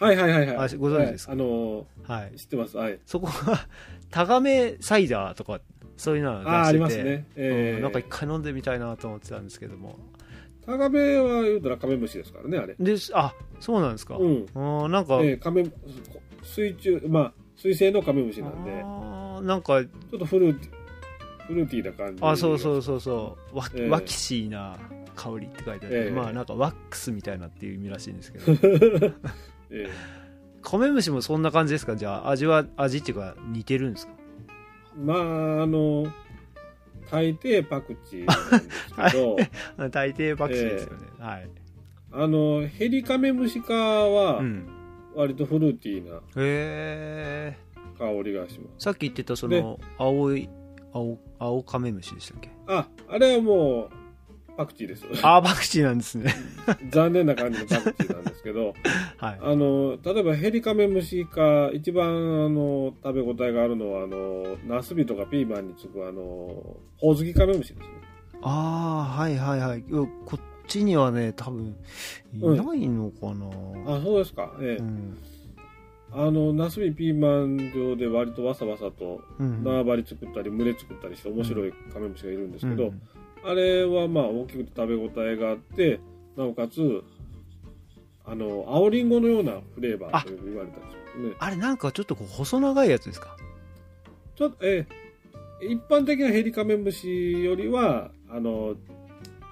[0.00, 0.56] えはいはいはいはい。
[0.56, 1.32] あご存知ですか？
[1.32, 2.76] はいあのはい、知ってます。
[2.76, 2.98] はい。
[3.06, 3.66] そこが
[4.10, 5.60] タガメサイダーとか
[5.96, 7.76] そういうのを出しててああありますね、ええ。
[7.76, 9.98] うんなんか一回飲んでみたいなと思ってたんですけども。
[10.66, 12.74] タガメは言うたらカメムシですからねあれ。
[12.78, 14.46] であそうなんですか、うん。
[14.54, 15.64] うんなんか、ええカメ
[16.42, 23.56] 水中まあ水生のカメムシなんであーなんかちょっとフルーティフルーティーな感じあそうそうそうそう。
[23.58, 23.88] ワ,、ええ。
[23.88, 24.78] ワキシーな
[25.14, 26.10] 香りって書いてあって、ええ。
[26.10, 28.52] まあなんかワックスみたいなっていう意味らしいんですけど。
[29.70, 29.88] ええ。
[30.62, 31.96] カメムシもそんな感じですか？
[31.96, 34.14] じゃあ味は味っていうか似てるんですか？
[34.96, 36.06] まああの
[37.10, 39.36] 大抵パクチーなんですけど。
[39.76, 41.48] あ 大抵パクチーですよね、はい、
[42.12, 44.66] あのヘリカメムシ科はうん、
[45.14, 46.20] 割とフルーティーな
[47.98, 48.84] 香りがします。
[48.84, 50.48] さっき言ってたその青い
[50.92, 52.50] 青青カメムシでしたっけ？
[52.66, 53.90] ああれはもう
[54.56, 55.04] パクチーです。
[55.22, 56.32] あーパクチーなんですね。
[56.90, 58.74] 残念な感じのパクチーなんですけど
[59.18, 59.38] はい。
[59.42, 62.06] あの例えばヘリカメムシ科一番
[62.44, 67.92] あの食べ応えがあるのはあのナスビとかピーマンにつくあのホウズギカメムシですね。
[68.42, 69.80] ああはいはいはい。
[69.88, 71.76] うんこっちにはね多分
[72.34, 74.52] いないのかな、あそうですか。
[74.60, 74.82] ええ。
[74.82, 75.18] うん。
[76.16, 83.02] あのナスビピーマン上で割とわさわさとうん縄張り作ったり群れ作ったりして面白いカメムシがいるんですけど、うん
[83.46, 86.00] あれはまあ大きくて食べ応えがあって
[86.34, 87.02] なおかつ
[88.24, 91.36] あの青りんごのようなフレーバーと言われたんですよね。
[91.38, 93.36] あれなんかちょっとこう細長いやつですか？
[94.34, 98.76] ちょっとえー一般的なヘリカメムシよりはあの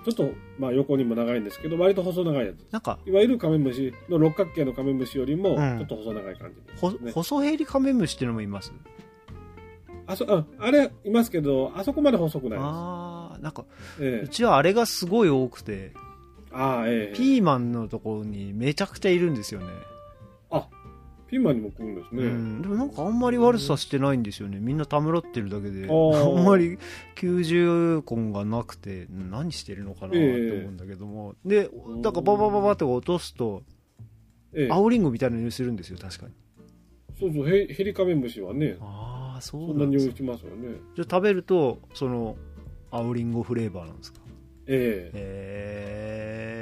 [0.05, 2.73] ちょっとまあ横にも長いんですけど割と細長いやつ。
[2.73, 5.79] なんかいわゆるカメムシの六角形のカメムシよりもうん。
[5.79, 8.73] ちょっと細長い感じです、ほね細ヘリカメムシっていうのもいます？
[10.07, 13.65] あそああれいますけどあそこまで細くないでああなんか
[13.97, 14.23] す、え。
[14.25, 15.93] うちはあれがすごい多くて
[16.53, 17.17] あええ。
[17.17, 19.69] ピーマンのところにめちゃくちゃいるんですよね
[21.33, 24.59] ピーマンにも食うんですね、うん、でもなんかあんまり悪さしてないんですよね。
[24.61, 25.88] みんなたむろってるだけで。
[25.88, 26.77] あんまり
[27.16, 31.71] 90根がなくて何してるのかなって思うんだけども、で
[32.03, 33.62] だからババババって落とすと
[34.53, 34.68] ええ。
[34.71, 36.33] 青リンゴみたいな匂いするんですよ確かに。
[37.18, 38.77] そうそうヘヘリカメムシはね。
[38.83, 40.77] ああそそな匂いうんなんですかしますよね。
[40.95, 42.37] じゃあ食べるとその
[42.90, 44.21] 青リンゴフレーバーなんですか？
[44.66, 46.62] えへええ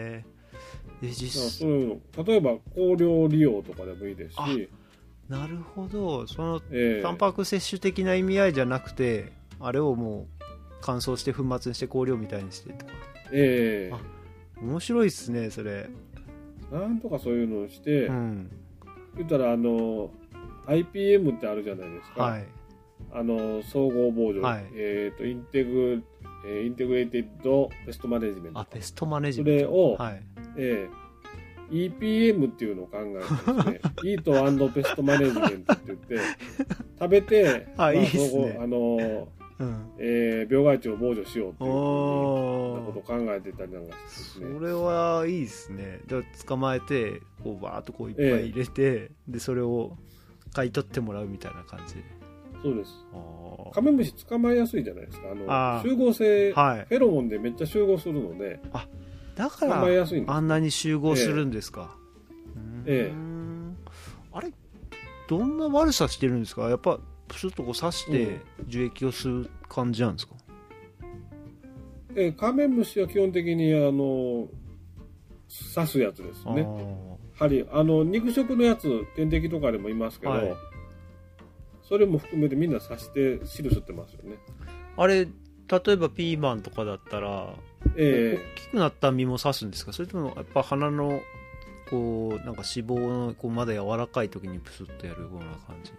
[1.00, 4.68] で実そういうの例えば香料利用とかでもいいですあし、
[5.28, 6.26] なるほど。
[6.26, 7.02] そのええ。
[7.02, 10.44] タンパク摂取的な意味合いじゃなくてあれをもう
[10.82, 12.92] 乾燥して粉末にして香料みたいにしてとか。
[13.32, 13.94] ええ。
[13.94, 14.00] あ
[14.60, 15.88] 面白いっすねそれ。
[16.70, 18.50] なんとかそういうのをして、うん。
[19.16, 20.10] 言ったらあの
[20.66, 22.46] IPM ってあるじゃないですか、はい。
[23.12, 24.64] あの総合防除、はい。
[24.74, 26.02] えっ、と integ、
[26.46, 28.60] えー integrated pest management。
[28.60, 30.22] あ pest management それを、はい
[30.60, 31.00] ええ。
[31.70, 36.18] EPM っていうのを考えてですね eat pest management って言って
[36.98, 38.18] 食べてあいいっす
[38.60, 39.28] あの、
[39.60, 39.92] うん。
[39.98, 44.54] えー病害虫を防除しようっていうことを考えてたりなんかしてね。
[44.58, 46.00] それはいいですね。
[46.08, 49.96] で捕まえてこうバーっとこういっぱい入れて、でそれを
[50.52, 52.02] 買い取ってもらうみたいな感じ。
[52.62, 52.90] そうです。
[53.14, 55.30] あカメムシ捕まえやすいじゃないですか。
[55.30, 55.88] あのあー。
[55.88, 56.86] 集合性、はい。
[56.88, 58.60] フェロモンでめっちゃ集合するので
[59.40, 59.82] だから
[60.26, 61.96] あんなに集合するんですか、
[62.84, 63.12] ええ。
[63.12, 63.76] うーん。
[64.32, 64.52] あれ
[65.28, 66.68] どんな悪さしてるんですか？
[66.68, 70.34] やっぱプスッとこう刺して樹液を吸う感じなんですか、
[72.14, 74.48] えーカメムシは基本的にあの
[75.74, 76.68] 刺すやつですね。
[77.34, 80.54] 針あの肉食のやつ点滴とかでもいますけど、はい。
[81.82, 84.36] それも含めてみんな刺して汁吸ってますよね。
[84.96, 85.28] あれ例
[85.92, 87.54] えばピーマンとかだったら
[87.96, 89.92] え大きくなった実も刺すんですか？
[89.92, 91.20] それともやっぱ花の
[91.88, 95.92] こうなんか脂肪のこうまだ柔らかい時にプスッとやるような感じ？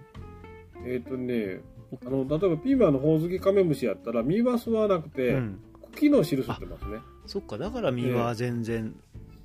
[0.85, 1.59] ーえっ、とね
[2.05, 5.59] あの例えばピーマンのホウズギカメムシやったら実は吸わなくて、うん。
[5.93, 6.99] 茎の汁吸ってますね。
[7.25, 7.57] そっか。
[7.57, 8.95] だから実は全然、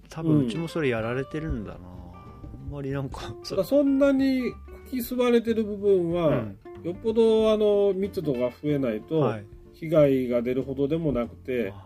[0.09, 0.29] 多うん。
[0.39, 4.53] 分うちもそれやられてるんだな、あんまりなんかただそんなに
[4.89, 6.59] き吸われてる部分は、うん。
[6.85, 9.45] よっぽどあの密度が増えないとはい。
[9.73, 11.85] 被害が出るほどでもなくて、あ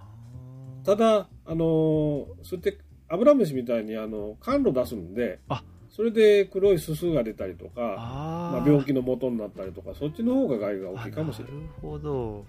[0.85, 2.79] ただあの吸って
[3.09, 5.63] アブラムシみたいにあの甘露出すんであ。
[5.91, 11.55] それで黒いすすが出たりとかあまあ、病気の元になったりとかそっちの方が害が大きいかもしれない。
[11.55, 12.47] なるほど。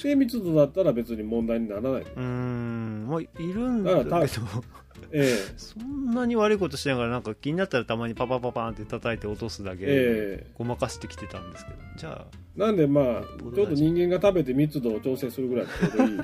[0.00, 3.06] 低密度だったら別に問題にならない、うーん。
[3.08, 4.10] まあいるんだけど。
[4.10, 4.28] だから
[5.12, 12.26] えそんなに悪いことしながらなんか気になったらたまにパパパパンって叩いて落とすだえけごまかしてきてたんですけどじゃあ。
[12.56, 16.20] えなんでまあちょうど人間が食べて密度を調整するぐらいちょうどいい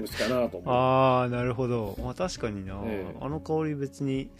[0.00, 0.74] 虫かなと思う。
[0.74, 3.16] ああなるほど、まあ、確かにな、ええ。
[3.20, 4.30] あの香り別に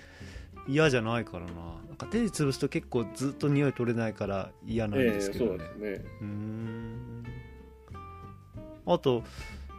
[0.68, 1.52] 嫌じゃないからな。
[1.88, 6.04] なんか手で潰すと結構ずっと匂い取れないから嫌なんええですけどね、そうですね。
[6.20, 7.24] うーん。
[8.86, 9.24] あと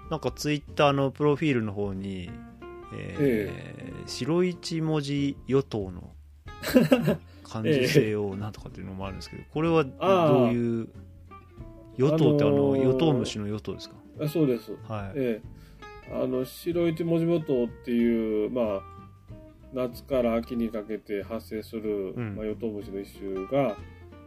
[0.10, 2.30] なんかツイッターのプロフィールの方に、
[2.96, 6.12] えー白一文字与党の
[7.44, 10.90] 感受性をなんとかっていうのもあるんですけど これはどういう
[11.98, 13.96] 与党ってあの、あのー与党虫の与党ですか？
[14.22, 14.74] あそうです。
[14.88, 18.82] はい、ええ、あの白一文字元っていう、まあ、
[19.74, 22.36] 夏から秋にかけて発生する、うん。
[22.36, 23.78] まあ、ヨトウムシの一種が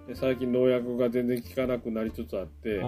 [0.09, 2.85] で最近農薬が全然効かなくなりつつあってあ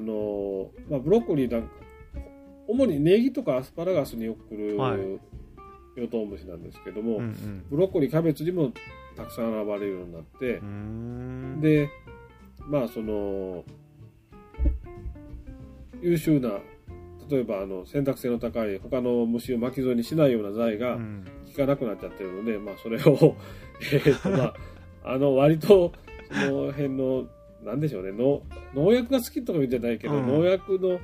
[0.00, 1.68] の、まあ、ブロッコリーなんか
[2.68, 4.98] 主にネギとかアスパラガスによく来る、はい。
[5.96, 7.64] ヨトウムシなんですけども、うんうん。
[7.70, 8.72] ブロッコリーキャベツにも
[9.16, 10.60] たくさん現れるようになって
[11.66, 11.88] で
[12.68, 13.64] まあその
[16.02, 16.50] 優秀な
[17.30, 21.24] 例えばあの選択性の高い他の虫を巻き添えにしないような材がうん。
[21.46, 23.00] 効かなくなっちゃってるので、まあそれを
[23.80, 24.54] えーっとまあ
[25.14, 25.92] あの割と
[26.30, 27.26] その辺の
[27.64, 28.42] なんでしょうね農
[28.74, 30.26] 農薬が好きとか言うんじゃないけど、うん。
[30.26, 31.00] 農薬の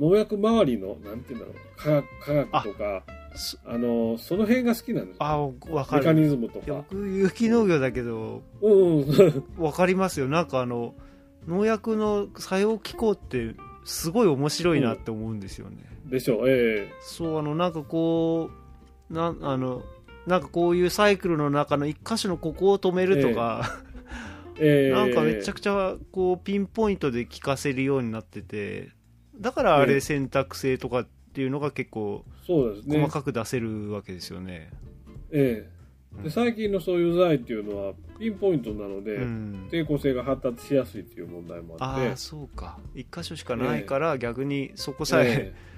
[0.00, 3.02] 農薬周りのなんていうんだろう科学科学とか
[3.34, 6.66] そあのその辺が好きなんですあわかメカるニズムとか。
[6.90, 9.44] 僕有機農業だけどうんうん。
[9.58, 10.26] わかりますよ。
[10.26, 10.94] なんかあの
[11.46, 16.92] 農薬の作用機構ってすごい面白いなって思うんですよね、でしょう、ええ。
[17.00, 18.50] そうあのなんかこ
[19.10, 19.82] うなんあの
[20.26, 23.80] なんかこういうサイクルの中の一箇所のここを止めるとか、
[24.58, 24.94] ええ。
[24.94, 28.90] なんかめちゃくちゃこうピンポイントで効かせるようになってて
[29.40, 33.00] だからあええれ選択性とかっていうのが結構そうですね。
[33.00, 34.70] 細かく出せるわけですよね。
[35.30, 36.16] ええ。
[36.16, 36.22] うん。
[36.24, 42.08] で最近のそういう材っていうのはピンポイントなので、うん、抵抗性が発達しやすいっていう問題もあって。
[42.08, 42.78] ああそうか。
[42.94, 45.70] 一箇所しかないから逆にそこさえ、え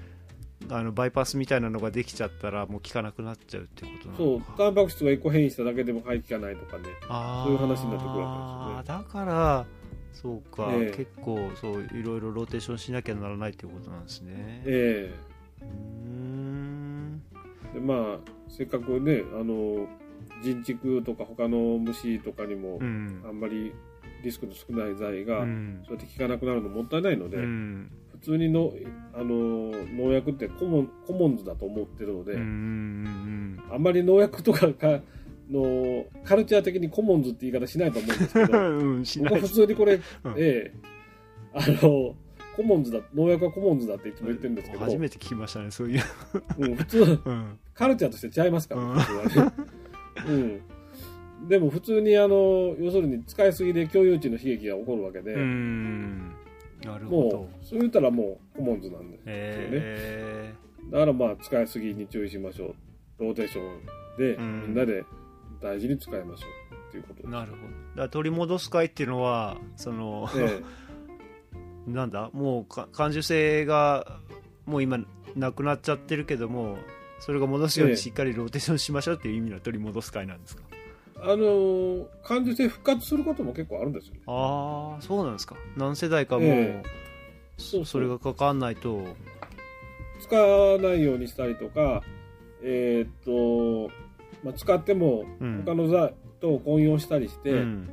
[0.69, 4.39] あのバイパスみたいなのができちゃったらもう効かなくなっちゃうってことなそう。
[4.39, 6.83] のかタンパク質が1個変異しただけでも肺効かないとかね。
[7.45, 9.65] そういう話になってくるわけですだから
[10.13, 10.97] そうか、ええ。
[10.97, 14.61] 結構そういろいろローテーションしなきゃならないっていうことなんですね。
[14.65, 15.13] え
[15.61, 17.21] うーん。
[17.71, 19.87] えでまあせっかくねあの
[20.41, 23.23] 人畜とか他の虫とかにもうん。
[23.27, 23.73] あんまり
[24.23, 25.83] リスクの少ない材が、うん。
[25.85, 27.91] そうやって効かなくなるのもったいないので、うん。
[28.13, 28.71] 普通にの
[29.13, 33.63] あの農薬ってコモンコモンズだと思ってるので、うんうん。
[33.69, 35.01] あんまり農薬とかが
[35.53, 39.33] のカルチャー的にコモンズって言い方しないと思うんですけうどん うんしない。
[39.33, 40.01] 僕は普通にこれ、うん。
[40.01, 40.73] ええ
[41.53, 42.15] あの
[42.55, 46.03] コモンズだ農薬はコモンズだっていつも言ってるんですけど、初めて聞きましたねそういう、
[46.59, 47.59] うん、普通 うん。
[47.73, 48.99] カルチャーとして違いますから、うん。
[48.99, 49.51] 普通はね、
[50.27, 50.31] う
[51.45, 56.31] ん、でも普通にあの要するに使いすぎで共有値の悲劇が起こるわけで、うん。
[56.83, 57.37] なるほど。
[57.37, 60.53] もうそう言ったらもうコモンズなんですよね、え。
[60.91, 62.75] だからまあ使いすぎに注意しましょ
[63.19, 63.23] う。
[63.23, 64.61] ローテーションでうん。
[64.67, 65.03] みんなで
[65.63, 67.27] 大事に使いましょうっていうこと。
[67.27, 67.57] なるほ
[67.95, 68.01] ど。
[68.03, 70.61] だ取り戻す会っていうのはその、え
[71.87, 74.19] なんだもうか感受性が
[74.65, 74.99] もう今
[75.35, 76.77] なくなっちゃってるけども
[77.19, 77.95] それが戻すようええ。
[77.95, 84.21] にしっかりローテーションしましょうっていう意味の取り戻す会なんですか、えあのー感受性復活することも結構あるんですよね。
[84.27, 85.55] ああそうなんですか。
[85.77, 86.83] 何世代かもう、ええ。
[87.57, 89.03] そうそれがかかんないと。
[90.19, 92.01] 使わないようにしたりとか
[92.61, 93.93] えーっと、
[94.43, 95.63] まあ、使ってもうん。
[95.65, 97.89] 他の材と混用したりして、うん。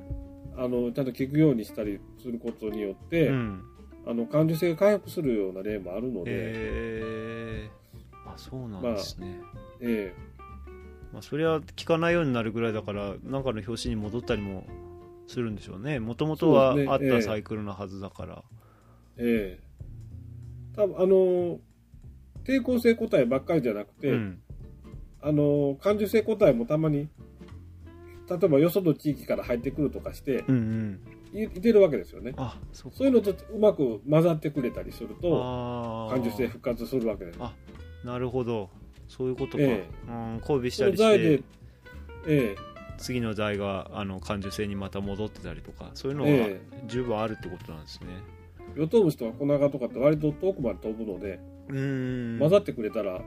[0.57, 3.63] あのちゃんと効くようにしたりすることによって、うん。
[4.07, 9.39] あの感受性が回復するような例もあるので、えー、あそうなんですね、
[9.81, 10.15] え
[11.13, 14.65] まあ、それは聞かないようになるぐらいだから何かの表紙に戻ったりも
[15.27, 16.01] するんでしょうね。
[16.01, 18.43] もともとはあったサイクルのはずだから、
[19.17, 19.61] えええ。
[20.75, 21.61] 多分あの
[22.45, 24.41] 抵抗性個体ばっかりじゃなくて、うん
[25.23, 27.09] あの感受性個体もたまに
[28.29, 31.01] 例えばよその地域から入ってくるとかしてうんうん。
[31.33, 32.33] いいてるわけですよね。
[32.37, 32.99] あそうか。
[32.99, 37.39] そういうのとうまく混ざってくれたりすると感受性復活するわけです。
[37.41, 37.55] あ
[38.05, 38.69] なるほど。
[39.09, 41.45] そういうことか、えうん交尾しそたりしの材でて、
[42.27, 42.71] ええ。
[42.99, 48.09] 次の代があの感受性にまた戻ってたりとかそういうのがえ十分あるってことなんですね、
[48.77, 52.39] ヨトウムシとかコナガとかって割と遠くまで飛ぶので、うーん。
[52.39, 53.23] 混ざってくれたら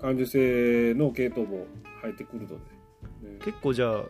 [0.00, 1.66] 感受性の系統も
[2.02, 2.60] 入ってくるので、ね。
[3.44, 4.04] 結構じゃあ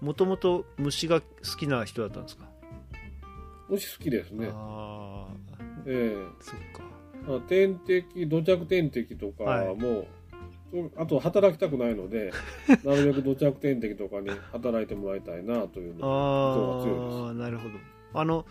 [0.00, 1.26] もともと虫が好
[1.58, 2.44] きな人だったんですか、
[3.68, 4.48] 虫好きですね。
[4.52, 6.90] ああえそっか。
[7.48, 9.76] 天敵土着天敵とかはい。
[9.76, 10.06] も、
[10.72, 12.32] そうあと働きたくないので
[12.82, 17.16] なるべく土着天敵とかに働いてもらいたいなというのが強いです。
[17.18, 17.74] ああなるほど。
[18.14, 18.46] あの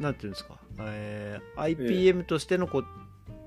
[0.00, 2.84] なんていうんですか、えー IPM としてのこう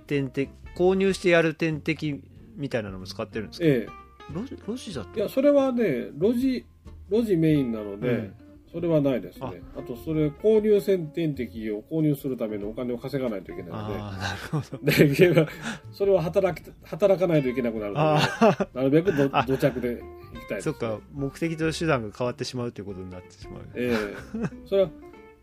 [0.07, 2.23] 点滴購入してやる点滴
[2.59, 3.87] みたいなのも使ってるんですか、え
[4.31, 6.65] ロジロジだったえ、いやそれはね路地
[7.09, 8.33] 路地メインなので、うん
[8.71, 9.63] それはないですね。
[9.75, 9.81] あ。
[9.81, 13.95] とそれ購入線天敵を購入するためのお金を稼がないといけないので。
[13.97, 14.17] ああ
[14.83, 15.47] なるほど。
[15.91, 19.43] それは働き働かないといけなくなるのあでなるべくどあ。
[19.43, 24.67] 土着で行きたいです、そっか目的と手段が変わってしまうということになってしまう、ええ。
[24.67, 24.89] それは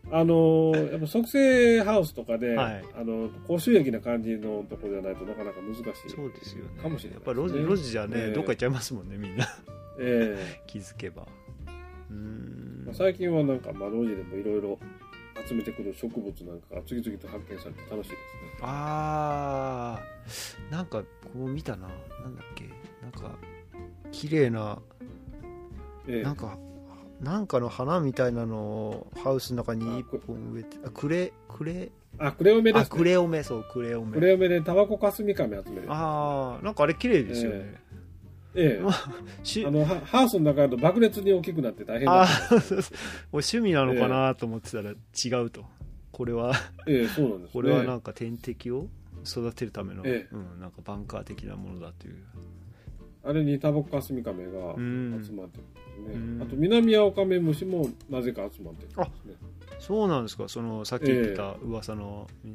[0.09, 2.83] あのーやっぱ促成ハウスとかで、はい。
[2.99, 6.81] あの高収益な感じのところじゃないとなかなか難しいそうですよね。
[6.81, 8.33] かもしれないやっぱロジロジじゃね、ええ。
[8.33, 9.45] どっか行っちゃいますもんねみんな。
[9.99, 11.23] え 気づけば。
[12.09, 12.83] うーん。
[12.83, 14.79] えまあ最近はなんか、まあ、路地でもいろいろ
[15.47, 18.17] 集めてくる植物なんかが次々と発見されて楽しいですね。
[18.61, 20.71] あー。
[20.71, 21.87] なんかこう見たな。
[21.87, 22.65] なんだっけ。
[23.01, 23.37] なんか
[24.11, 24.79] 綺麗な
[26.07, 26.23] ええ。
[26.23, 26.57] なんか
[27.21, 31.89] なんかの花みたいなのをハウスの中に一本植えてあクレクレ？
[32.19, 32.97] あクレオメであすね。
[32.97, 34.13] クレオメそうクレオメ。
[34.13, 35.85] クレオメでタバコカスミカメ集める。
[35.89, 37.81] ああなんかあれ綺麗ですよね、
[38.55, 38.83] ええ。
[38.83, 38.91] ま
[39.43, 42.27] しあのハハウスの中だと爆裂に大きくなって大変だあ
[43.31, 45.65] 趣味なのかなと思ってたら違うと。
[46.11, 46.53] これは
[46.87, 47.49] ええそうなんですね。
[47.53, 48.87] これはなんか天敵を
[49.23, 50.35] 育てるための、ええ。
[50.35, 52.15] うん、なんかバンカー的なものだという
[53.23, 55.21] あれにタバコカスミカメがうん。
[55.25, 56.41] 集まってるんですね、うん。
[56.41, 59.35] あと南青カメムシもなぜか集まってるんですね。
[59.79, 60.47] そうなんですか。
[60.47, 62.47] そのさっき言ってた噂の、う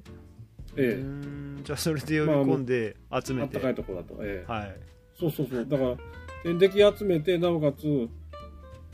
[0.77, 0.97] え。
[0.97, 1.61] ーん。
[1.65, 4.17] じゃあそれで呼び込んで集えあめ、ってたかいところだと。
[4.23, 4.51] ええ。
[4.53, 4.77] はい。
[5.19, 5.67] そうそうそう。
[5.67, 5.97] だから
[6.43, 8.09] 天敵集めてなおかつ、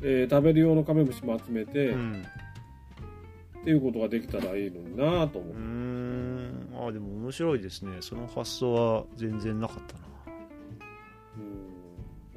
[0.02, 2.24] えー食べる用のカメムシも集めて、っうん。
[3.64, 6.88] ていうことができたらいいのになぁと思って、ん。
[6.88, 7.96] あでも面白いですね。
[8.00, 10.07] その発想は全然なかったな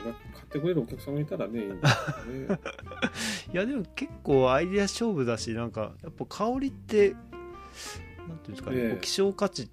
[0.03, 2.59] 買ってくれるお客さんがいたらねいいんですけどね。
[3.53, 7.15] いやでも結構アイデア勝負だしなんかやっぱ香りって
[8.27, 9.69] なんていうんですかね、希少価値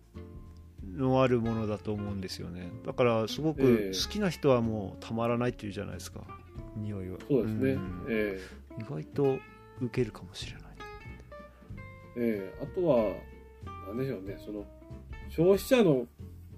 [0.95, 2.71] のあるものだと思うんですよね。
[2.85, 3.93] だからすごくええ。
[3.93, 6.21] 好きな人はもうたまらないっていうじゃないですか
[6.77, 7.19] 匂いは。
[7.29, 8.07] そうですね、ん。
[8.09, 8.41] え
[8.79, 9.39] 意外と
[9.81, 10.63] 受けるかもしれない。
[12.17, 12.55] ええ。
[12.61, 13.13] えあとは
[13.89, 14.65] 何でしょうねその
[15.29, 16.07] 消費者の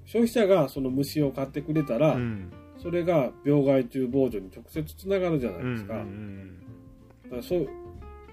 [0.05, 2.53] 消費者がその虫を買ってくれたら、うん
[2.83, 6.55] それが病害虫防除に直接つながるじゃないですか,、うんうん
[7.25, 7.69] だからそう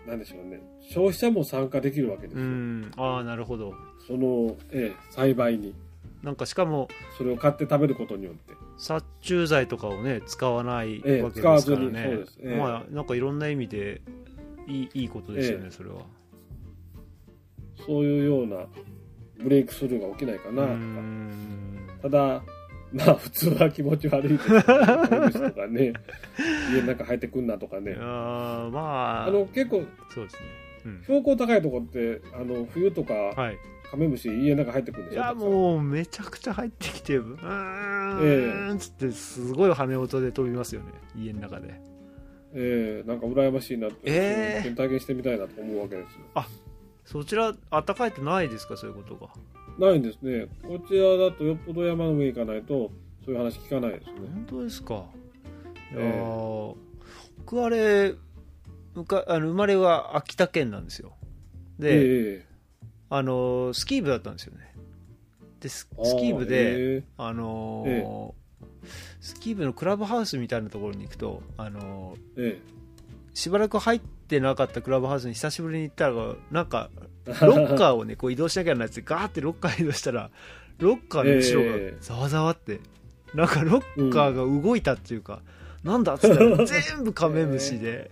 [0.08, 0.62] なんでしょうね。
[0.80, 2.50] 消費者も参加できるわけですよ、うん。
[2.50, 3.74] うんああなるほど。
[4.08, 5.76] その、ええ栽培に。
[6.24, 6.88] なんかしかも
[7.18, 8.54] それを買って食べることによって。
[8.78, 12.40] 殺虫剤とかをね使わないええわけですから使わずにね、そうです。
[12.42, 12.58] ええ。
[12.58, 14.02] まあなんかいろんな意味で
[14.66, 15.72] いいいいことですよね、ええ。
[15.72, 15.98] それは。
[17.86, 18.66] そういうような
[19.44, 20.78] ブレイクスルーが起きないかなとか。
[22.04, 22.44] ただ
[22.94, 25.94] まあ普通は気持ち悪いですとかね。
[26.74, 27.92] 家の中入ってくんなとかね。
[27.92, 29.26] いやーまあ。
[29.26, 29.84] あの結構
[30.14, 30.40] そうですね、
[30.86, 31.02] うん。
[31.04, 33.58] 標高高いとこってあの冬とかはい、
[33.90, 35.52] カメムシ家の中入ってくるんでいやすよたくさん。
[35.52, 40.88] もうめちゃくちゃ入ってきてうーえんつってすごい羽音で飛びますよね。
[41.16, 41.80] 家の中で。
[42.54, 44.72] ええなんか羨ましいなって、ええ。
[44.72, 46.46] 体験してみたいなと思うわけですよ。
[47.04, 49.30] そちら暖かいってないですかそういうことが
[49.80, 50.48] ないんですね。
[50.64, 52.92] こちらだとよっぽど山の上行かないと
[53.26, 54.14] そういう話聞かないですね。
[54.34, 54.94] 本当ですか？
[54.94, 56.76] いやええー
[57.40, 58.16] 僕あれ
[58.96, 61.14] むかあの生まれは秋田県なんですよ。
[61.80, 62.46] で、ええ
[63.10, 64.74] あのスキー部だったんですよね。
[65.62, 65.88] でス
[66.20, 68.36] キー部でえあの
[69.22, 72.62] スキー部のクラブハウスみたいなところに行くと、あのーええ。
[73.34, 74.06] しばらく入って
[74.40, 76.16] なかったクラブハウスに久しぶりに行ったら
[76.52, 76.90] なんか
[77.42, 80.30] ロッカーをねこう移動しなきゃならないってガーってロッカー移動したら
[80.80, 81.92] ロッカーの後ろええ。
[81.92, 82.80] がざわざわって、
[83.34, 85.42] なんかロッカーが動いたっていうか、
[85.84, 88.12] なんだっつったら 全部カメムシで、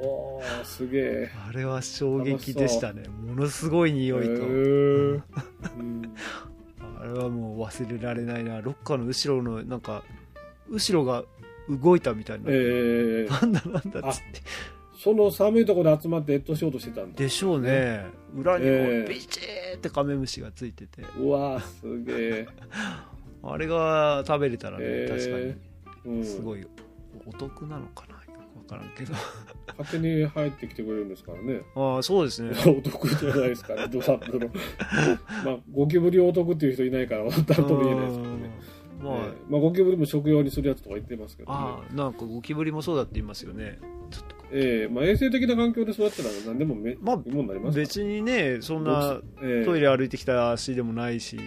[0.00, 1.30] おーすげえ。
[1.48, 3.04] あれは衝撃でしたね。
[3.08, 6.14] ものすごい匂いと、へえうん。
[7.00, 8.60] あれはもう忘れられないな。
[8.60, 10.04] ロッカーの後ろのなんか
[10.68, 11.24] 後ろが
[11.68, 13.30] 動いたみたいな、ええ。
[13.30, 14.42] なんだなんだっつって
[14.98, 17.18] その寒いところで集まって越冬しようとしてたんだ。
[17.18, 18.04] でしょうね。
[18.34, 19.08] 裏にこうええ。
[19.08, 21.02] ビチーってカメムシがついてて。
[21.16, 22.46] うわすげえ、
[23.44, 26.16] あれが食べれたらね、え確かに。
[26.16, 26.66] うん、すごい。
[27.26, 28.14] お得なのかな？
[28.14, 28.18] よ
[28.68, 29.14] からんけど。
[29.78, 31.60] 勝手に入ってきてくれるんですからね。
[31.76, 32.50] ああそうですね。
[32.66, 34.48] お得じゃないですかね、ドサップの。
[35.44, 38.50] まあ、ゴキブリお得っていう人いないから、なんとも言えないですけどね。
[39.00, 41.58] まあ、ええまあ、ゴキブリも食用にするやつとか言ってますけどね。
[41.58, 43.78] ああなんかゴキブリもそうだって言いますよね。
[44.10, 51.38] ちょっとええまあ、衛生的な環境で育ったら何でもめ、まあいいもんになります別にねそんなええトイレ歩いてきた足でもないし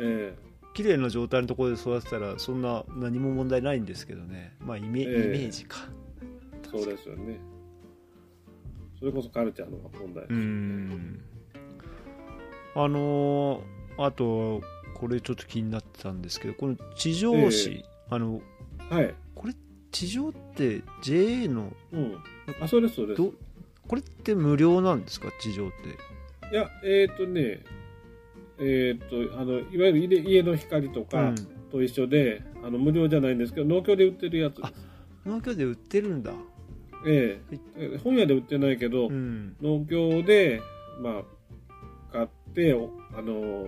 [0.00, 0.36] え
[0.74, 4.54] 綺麗な状態のところで育てたらそんな何も問題ないんですけどね。
[4.60, 5.88] まあイメ,、ええイメージか。
[6.22, 7.40] えそうですよね。
[8.98, 10.24] それこそカルチャーの問題。
[10.28, 11.20] うん。
[12.76, 13.62] あのー
[13.96, 14.60] あと
[14.94, 18.40] これちょっと気になってたんですけどこの地上紙、えあの
[18.90, 19.14] はい。
[19.34, 19.54] これ
[19.90, 22.16] 地上って JA のうん。
[22.60, 23.22] あ、そうです、そうです。
[23.22, 23.32] ど
[23.86, 25.28] これって無料なんですか？
[25.40, 27.62] 地上っていや、えっ、とね、
[28.58, 31.34] えっ、と、あの、いわゆる家家の光とかうん
[31.70, 34.60] と一緒で、あの無料じゃないんですけど、農協で売ってるやつ。
[35.26, 36.32] 農協で売ってるんだ
[37.06, 40.60] ええええ本屋で売ってないけど、うん農協で、
[41.00, 43.66] まあ、買って、おあの、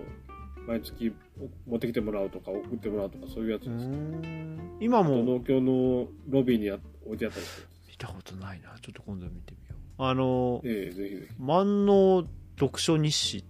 [0.67, 3.87] 毎月お持ってきてもらうとか、送ってもらうとか、そういうやつうです。
[3.87, 4.77] ん。
[4.81, 5.23] 今も？
[5.23, 7.61] 農協のロビーにあ置いてあったりす。
[7.61, 7.67] る。
[7.89, 8.75] 見たことないな。
[8.81, 10.03] ちょっと今度見てみよう。
[10.03, 11.33] あのええぜひぜひ。
[11.39, 12.25] 万能
[12.59, 13.43] 読書日誌っ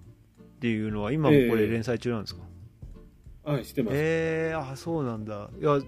[0.59, 2.41] ていうのは今もこれ連載中なんですか、
[3.43, 3.93] はい、してます。
[3.97, 5.49] えー、あそうなんだ。
[5.59, 5.81] いや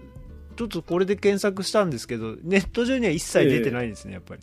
[0.56, 4.42] ちょっとこれで検索したんですけどネット上には一切出てないんですね、やっぱり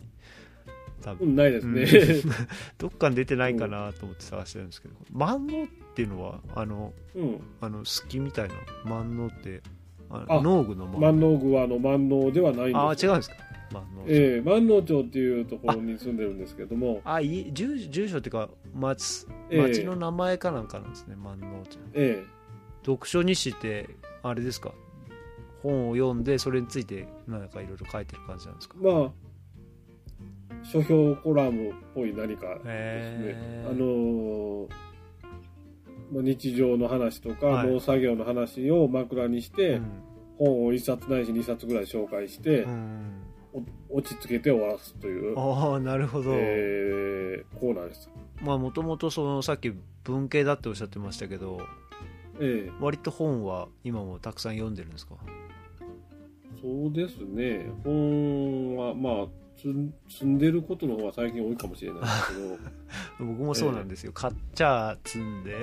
[1.12, 1.28] 多分。
[1.28, 1.86] うん、ないですね。
[2.78, 4.94] どっかに出てないかなと思って探してるんですけど。
[5.12, 7.40] 万能っていうのはあのうん。
[7.60, 8.54] あの好きみたいな
[8.84, 9.62] 万能って
[10.10, 13.12] ああ農具の万万能具はあの万能ではないんですよ。
[13.12, 13.36] あ違うんですか？
[13.72, 19.62] 万能ええ万能町っていうところに住んでるんですけども、あい住住所っていうか町ええ。
[19.62, 21.78] 町の名前かなんかなんですね、万能町。
[21.92, 22.24] え
[22.86, 23.90] 読書日誌って
[24.22, 24.72] あれですか？
[25.62, 28.76] 本を読んでそれについて何かいろいろ書いてる感じなんですか？
[28.80, 29.10] えまあ
[30.72, 34.68] 書評コラムっぽい何かですね、へえあのー
[36.12, 37.68] まあ、日常の話とか、はい。
[37.68, 39.84] 農作業の話を枕にして、うん。
[40.38, 43.22] 本を1冊ないし2冊ぐらい紹介して、うん。
[43.90, 48.10] お落ち着けて終わらすという、ああなるほど、えーコーナーです。
[48.42, 49.72] まあもともとそのさっき
[50.04, 51.60] 文系だっておっしゃってましたけど
[52.40, 52.72] ええ。
[52.80, 55.14] 割と本は今もたくさん読んでるんですか？
[56.62, 57.66] そうですね。
[57.84, 59.26] 本はまあ
[59.58, 62.58] 積んでることの方が最近多いかもしれないですけど。
[63.26, 65.56] 僕もそうなんですよ、買っちゃ積んで。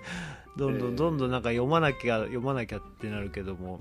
[0.56, 0.92] どんどええ。
[0.92, 3.80] んどんどんなんか読まなきゃ読まなきゃってなるけども。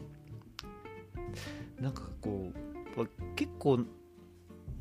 [1.80, 3.86] なんかこう結構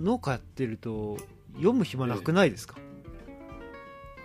[0.01, 1.17] 農家やってると
[1.55, 2.77] 読む暇なくないですか、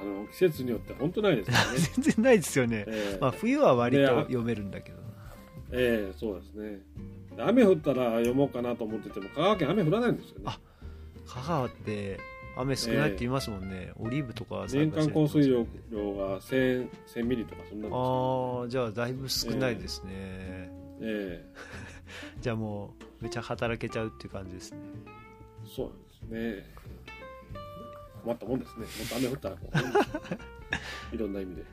[0.02, 1.62] あの季節によって本当ないですよね。
[2.04, 3.18] 全然ないですよね、ええ。
[3.20, 5.04] まあ、冬は割と読めるんだけどな。
[5.72, 6.80] ええそうですね。
[7.38, 10.60] 雨降ったら読もうかなと思ってても香川県雨降らないんですよねあ。
[11.26, 12.20] 香川って
[12.56, 15.66] 雨少ないって言いますもんね、オリーブとか年間降水量が
[16.40, 18.62] 1000 1000ミリとかそんなんですよ。
[18.62, 20.12] ああじゃあだいぶ少ないですね、
[21.02, 21.46] え
[22.42, 24.78] じゃあもうめちゃ働けちゃうっていう感じですね
[25.66, 25.92] えそう
[26.28, 26.74] ですね。
[28.24, 28.86] 困ったもんですね。
[28.86, 29.70] もっと雨降ったらこ
[31.12, 31.64] う いろんな意味で。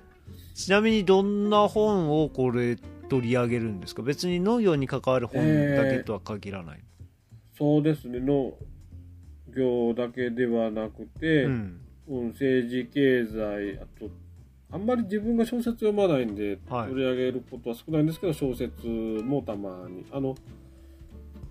[0.54, 2.76] ちなみにどんな本をこれ
[3.11, 4.02] 取り上げるんですか？
[4.02, 5.42] 別に農業に関わる本
[5.76, 6.80] だけとは限らない、
[7.58, 8.20] そうですね。
[8.20, 8.54] 農
[9.54, 11.80] 業だけではなくて、うん。
[12.08, 14.11] うん、政治経済あと
[14.72, 16.88] あんまり自分が小説読まないんで、はい。
[16.88, 20.06] 取り上げることは少ないんですけど小説もたまに。
[20.12, 20.34] あの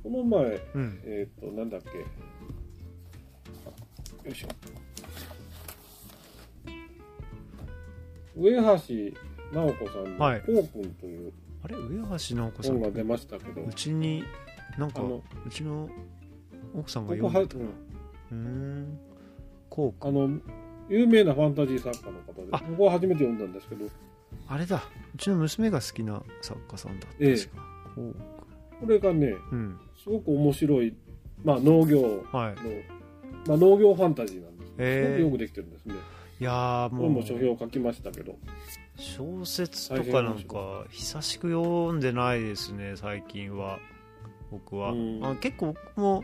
[0.02, 1.00] この前うん。
[1.04, 1.90] えっ、となんだっけ。
[1.90, 2.06] よ
[4.32, 4.48] いしょ。
[8.38, 8.62] 上橋
[9.54, 11.34] 直子さんのはい「こうくん」という
[11.64, 12.74] あれ上橋直子さん？
[12.74, 14.24] 本が出ましたけど、うちに
[14.78, 15.90] なんかあのうちの
[16.76, 17.72] 奥さんがここは、読んでた。
[18.32, 18.40] うん。
[18.40, 19.00] うーん
[19.70, 20.10] こうか。
[20.10, 20.30] あの
[20.90, 22.60] 有名なファンタジー作家の方であ。
[22.60, 23.86] ここは初めて読んだんですけど。
[24.48, 24.84] あれだ。
[25.14, 27.36] うちの娘が好きな作家さんだええ。
[27.36, 27.64] 確か。
[27.96, 28.16] こう。
[28.82, 29.80] これがねうん。
[30.02, 30.96] すごく面白い、
[31.44, 32.56] まあ、農業の、はい。
[33.48, 35.18] まあ、農業ファンタジーなんです、へえ。
[35.18, 35.96] すごくよくできてるんですね。
[36.40, 38.38] いやーこれもうも書評書きましたけど
[39.00, 43.80] 小説とかなんか久しく読んでないですね最近は。
[44.52, 45.20] 僕は、うん。
[45.24, 46.24] あ結構僕も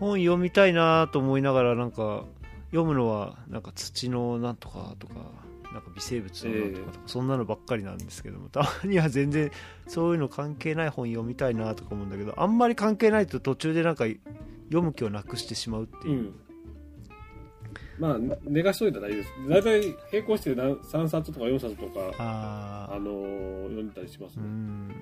[0.00, 2.24] 本読みたいなと思いながらなんか
[2.70, 5.14] 読むのはなんか土のなんとかとか
[5.72, 9.50] なんか微生物のなんとかとか、そんなのばっかりなんですけども たまには全然
[9.86, 14.06] そういうの関係ない本読みたいなとか思うんだけどあんまり関係ないと途中でなんか
[14.68, 16.34] 読む気をなくしてしまうっていう、うん
[17.98, 19.30] まあ寝かしといたらいいです。
[19.48, 24.92] 大体並行して何3冊とか4冊とかあああのー読んだりしますね、うん。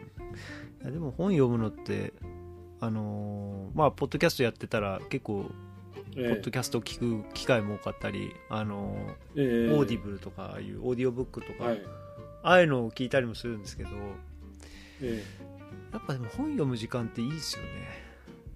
[0.83, 2.13] いやでも本読むのって
[2.81, 5.51] あのーまあポッドキャストやってたら結構ポ
[6.21, 6.33] え。
[6.41, 8.97] ッドキャストを聞く機会も多かったり、あの
[9.37, 9.45] ええ。
[9.73, 11.83] ーオーディブルとかああいうオーディオブックとか、はい。
[12.45, 13.91] ああいうのを聞いたりもするんですけど
[15.01, 15.23] え
[15.93, 17.69] やっぱでも本読む時間っていいですよね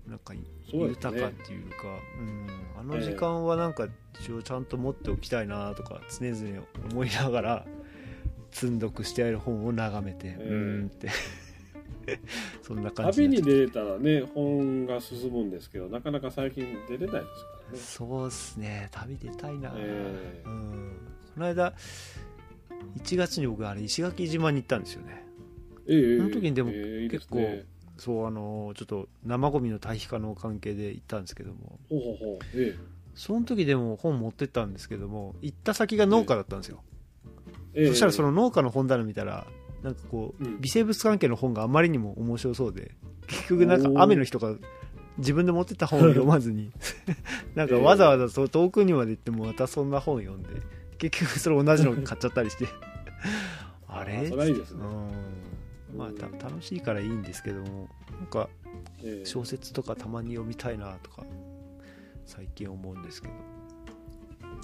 [0.09, 0.35] なんか
[0.73, 1.77] 豊かっていうか
[2.19, 2.47] うん、
[2.81, 3.89] あの時間はなんか
[4.21, 7.67] 一応ちゃんと持っておきたいなとか常々思いながら
[8.51, 11.09] 積んどくしてある本を眺めて、えうーんって。
[12.63, 17.79] そんなえ感じ旅に出れたらね、本が進むんですけど、なかなか最近出れないですからうね。
[17.79, 18.89] そうですね。
[18.91, 20.43] 旅出たいな、ええ。
[20.47, 20.93] うん、
[21.35, 21.75] この間
[22.97, 25.27] 1月に僕あれ石垣島に行ったんですよね。
[25.87, 26.17] ええ。
[26.17, 27.67] その時にでもええいいです結ね
[27.99, 31.79] そうあのちょっと生ゴミの堆肥化の関係で行ったんですけども。
[31.89, 32.39] ほうほうほう。
[32.55, 32.77] え
[33.15, 36.85] その時でも本持ってったんですけども行った先が農家だったんですよ、
[37.75, 37.85] ええ。
[37.87, 39.49] えそしたらその農家の本棚見たら
[39.83, 40.61] なんかこう、うん。
[40.61, 42.95] 微生物関係の本があまりにも面白そうで
[43.27, 44.55] 結局なんか雨の日とか
[45.19, 46.71] 自分で持ってった本を読まずに
[47.57, 50.49] なんかわざわざそう遠くにまで行ってもまたそんな本読んで
[50.99, 52.69] 結局それ同じの買っちゃったりして。
[53.91, 54.85] あれそれはいいですね。
[54.85, 55.49] うん
[55.97, 58.49] まあた楽しいからいいんですけどもなんか
[59.03, 59.25] ええ。
[59.25, 61.25] 小説とかたまに読みたいなとか
[62.27, 63.35] 最近思うんですけど。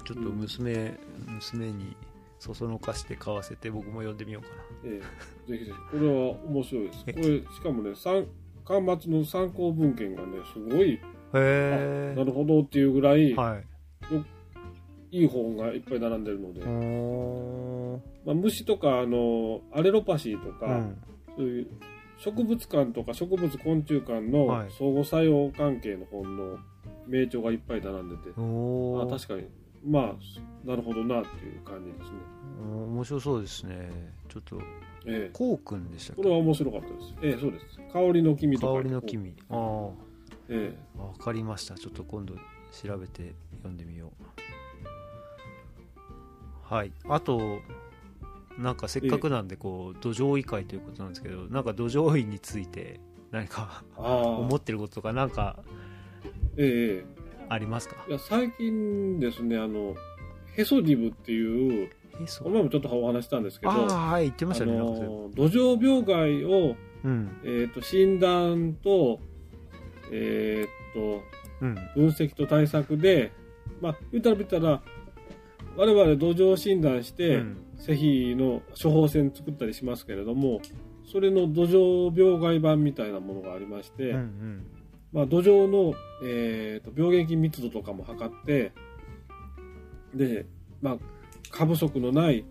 [0.05, 0.93] ちょっと娘、
[1.25, 1.95] 娘に
[2.37, 4.49] そそのかして買わせて僕も読んでみようか
[4.83, 5.01] え
[5.47, 5.51] え。
[5.51, 5.77] ぜひぜひ。
[5.91, 6.13] これは
[6.45, 6.99] 面白いです。
[6.99, 8.27] こえれ、しかもね、参
[8.65, 10.99] 巻末の参考文献がね、すごい、
[11.33, 15.17] へなるほどっていうぐらい、えはい。
[15.17, 20.97] いい本がいっぱい並んでるので、まあ、虫とかあのアレロパシーとか、うん
[21.37, 21.67] そういう
[22.17, 24.71] 植物館とか植物昆虫館のはい。
[24.71, 26.57] 相互作用関係の本の
[27.07, 29.07] 名著がいっぱい並んでて、おー。
[29.07, 29.47] あ確かに。
[29.85, 32.17] まあなるほどなっていう感じですね。
[32.61, 33.91] うん面白そうですね。
[34.29, 34.57] ちょっと
[35.05, 35.29] ええ。
[35.31, 36.23] こうくんでしたっけ？
[36.23, 37.13] これは面白かったです。
[37.21, 37.65] ええそうです。
[37.93, 38.73] 香りの君とか。
[38.81, 39.01] 香りの。
[39.01, 39.35] 君。
[39.49, 39.89] あ
[40.49, 41.75] えあわかりました。
[41.75, 42.33] ちょっと今度
[42.71, 44.23] 調べて読んでみよう。
[46.63, 46.91] はい。
[47.07, 47.59] あと
[48.57, 52.99] なんかせっかくなんでこう土壌医会ということなんですけどなんか土壌医について
[53.31, 53.83] 何か。
[53.97, 55.57] 思ってることとかなんか
[56.57, 57.05] ええ
[57.49, 57.97] ありますか？
[58.07, 59.95] いや最近ですねあの
[60.55, 61.89] ヘソディブっていう
[62.41, 63.71] この前もちょっとお話ししたんですけど。
[63.71, 67.37] はい言ってましたね土壌病害を、うん。
[67.43, 69.19] えー、と診断と,、
[70.11, 71.21] えー、と
[71.61, 71.75] うん。
[71.93, 73.31] 分析と対策で、
[73.81, 74.81] まあ、言ったら言ったら
[75.77, 77.57] 我々土壌診断して、うん。
[77.77, 80.61] 施肥の処方箋作ったりしますけれども
[81.05, 84.67] それの土壌病害版みたいなものがありまして、うんうん。
[85.13, 88.71] まあ、土壌の、えー、と病原菌密度とかも測って
[90.13, 90.45] で、
[90.81, 90.97] まあ、
[91.51, 92.43] 過不足のない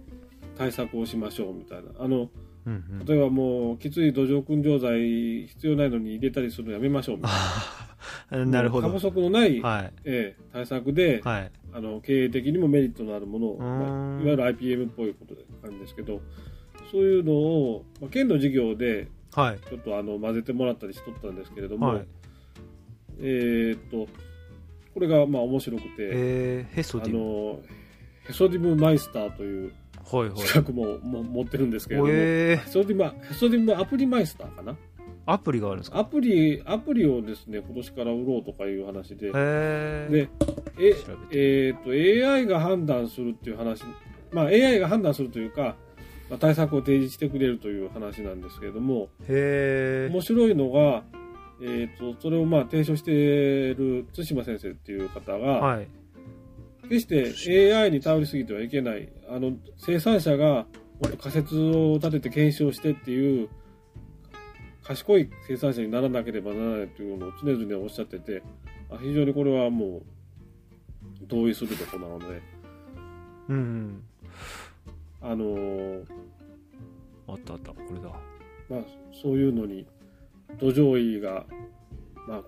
[0.57, 1.91] 対策をしましょうみたいな。
[1.99, 2.29] あの
[2.67, 3.05] うんうん。
[3.05, 7.94] 例えばもうきつい土壌燻蒸剤必要ないのに入れたりするのやめましょうみたいあ
[8.31, 8.89] なるほど。
[8.89, 9.93] 過不足のない、はい。
[10.05, 11.51] ええ対策で、はい。
[11.73, 16.21] あの経営的にもメリットのあるものを、まあ、いわゆる IPM っぽいことで感じですけど
[16.93, 19.59] そういうのを、まあ、県の事業ではい。
[19.69, 22.07] ちょっとあの混ぜてもらったりしとったんですけれども、はい。
[23.19, 24.09] えーっと
[24.95, 27.61] これがまあ面白くて、えー、ヘソあディムの
[28.27, 29.73] ヘソディムマイスターという
[30.11, 30.39] はいはい。
[30.39, 34.77] 資格も,、も持ってるんですけれども、えヘソディムヘソディムアプリマイスターかなー、
[35.27, 35.99] アプリがあるんですか？
[35.99, 40.29] アプリアプリをですね今年から売ろうとかいう話で、で
[40.79, 40.95] え
[41.31, 43.83] えー、と AI が判断するっていう話、
[44.33, 45.77] まあ、AI が判断するというか、
[46.29, 49.09] まあ、対策を提示してくれるという話なんですけれども。
[49.29, 51.05] へえ面白いのが、
[51.63, 55.89] えー、とそれをまあ提唱している対馬先生っていう方が、はい。
[56.91, 57.07] 決し
[57.47, 59.09] て AI に頼りすぎてはいけない。
[59.31, 60.67] あの生産者が
[61.01, 63.49] もっと仮説を立てて検証してっていう
[64.85, 68.43] 賢い生産者にならなければならないというのを常々おっしゃってて
[68.91, 70.03] あ非常にこれはもう
[71.27, 72.43] 同意するところなので、
[73.49, 74.03] うんうん。
[75.23, 76.05] あのー
[77.27, 77.71] あったあった。
[77.73, 78.11] これだ。
[78.69, 78.81] まあ、
[79.23, 79.87] そういうのに
[80.59, 81.47] 土壌医が、
[82.29, 82.43] まあ、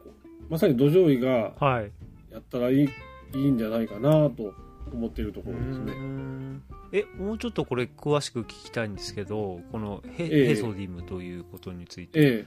[0.51, 1.91] まさに土壌医がはい。
[2.31, 2.89] やったらいい
[3.35, 4.53] いいんじゃないかなと
[4.93, 5.93] 思っているところですね。
[5.93, 6.63] ん。
[6.93, 10.47] えもうちょっとこれ詳しく聞きたいんですけどこのヘ,、ええ。
[10.49, 12.21] ヘソディムということについて。
[12.21, 12.45] え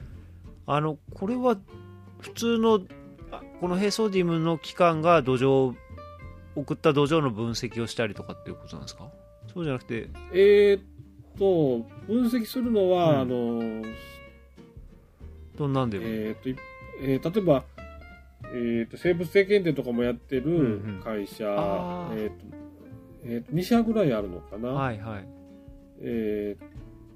[0.65, 1.57] あのこれは
[2.19, 2.81] 普通の
[3.31, 5.73] あこのヘソディムの機関が土壌
[6.55, 9.09] 送った土壌の分析をしたりとかっていうことなんですか？
[9.53, 10.09] そうじゃなくて。
[10.33, 10.81] ええーっ
[11.37, 13.19] と分析するのは、うん。
[13.21, 13.83] あの
[15.57, 16.55] どんなんでも、えーっとい
[17.01, 17.63] えー例えば、
[18.53, 21.01] えーっと生物性検定とかもやってうんるうん。
[21.03, 22.23] 会社、あー。
[22.23, 22.45] えーっと
[23.23, 25.27] えーっと2社ぐらいあるのかな、はいはい。
[26.01, 26.69] えーっ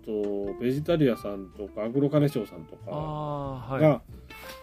[0.06, 4.02] とベジタリアさんとかアグロカネショウさんとかが、はい。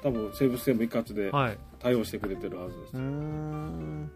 [0.03, 1.59] 多分生物性も一括ではい。
[1.79, 4.11] 対応してくれてるはずです、うーん。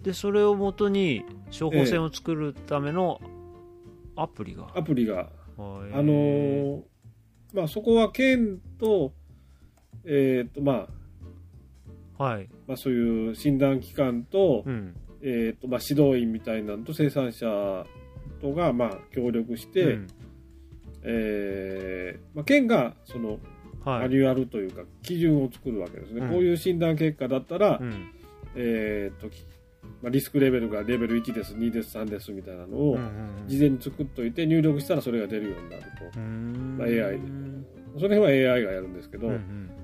[0.00, 1.22] でそれをもとに
[1.56, 3.20] 処方箋を作るための
[4.16, 5.14] アプリが、アプリが。
[5.16, 5.28] はい
[5.92, 6.82] あのー
[7.52, 9.12] まあそこは県と
[10.06, 10.88] えっ、とまあ
[12.20, 12.48] はい。
[12.66, 14.94] まあ、そういう診断機関と,、うん。
[15.22, 17.84] えーとまあ、指導員みたいなのと生産者
[18.40, 20.06] とがまあ協力して、うん。
[21.02, 23.38] えーまあ、県がその
[23.82, 24.00] はい。
[24.02, 26.28] マニュアルというか基準を作るわけですね、うん。
[26.30, 28.10] こういう診断結果だったら、うん。
[28.54, 29.42] えーとき
[30.02, 32.98] まあ、リスクレベルがレベル1です2です3ですみたいなのを
[33.46, 36.20] 事前に作っといて入力したらそれが出るようになると。
[36.20, 36.76] う、ん。
[36.76, 39.70] まあ AI うんその辺は AI がやるんですけど、うんうん。
[39.78, 39.79] す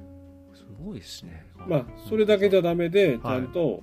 [0.86, 1.44] ごいですね。
[1.66, 3.36] まあ、それだけじゃダメでちはい。
[3.36, 3.82] ゃんと、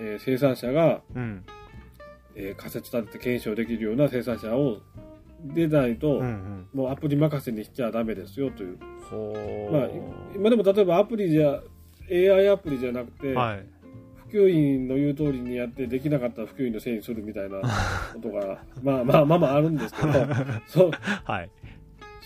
[0.00, 1.44] えー生産者がうん。
[2.36, 4.78] えー仮説立てて検証できるような生産者を
[5.44, 6.68] 出ないと、うんうん。
[6.72, 8.78] もうアプリ任せにしちゃダメですよという、
[9.10, 9.88] ほまあ、
[10.34, 11.60] 今でも例えばアプリじゃ
[12.10, 13.66] AI アプリじゃなくて、はい。
[14.30, 20.12] 普及員の言う通りにやってできなかったら普及員のせいにするみたいなことが まあまあまあまああるんですけど
[20.66, 20.90] そう。
[21.24, 21.50] はい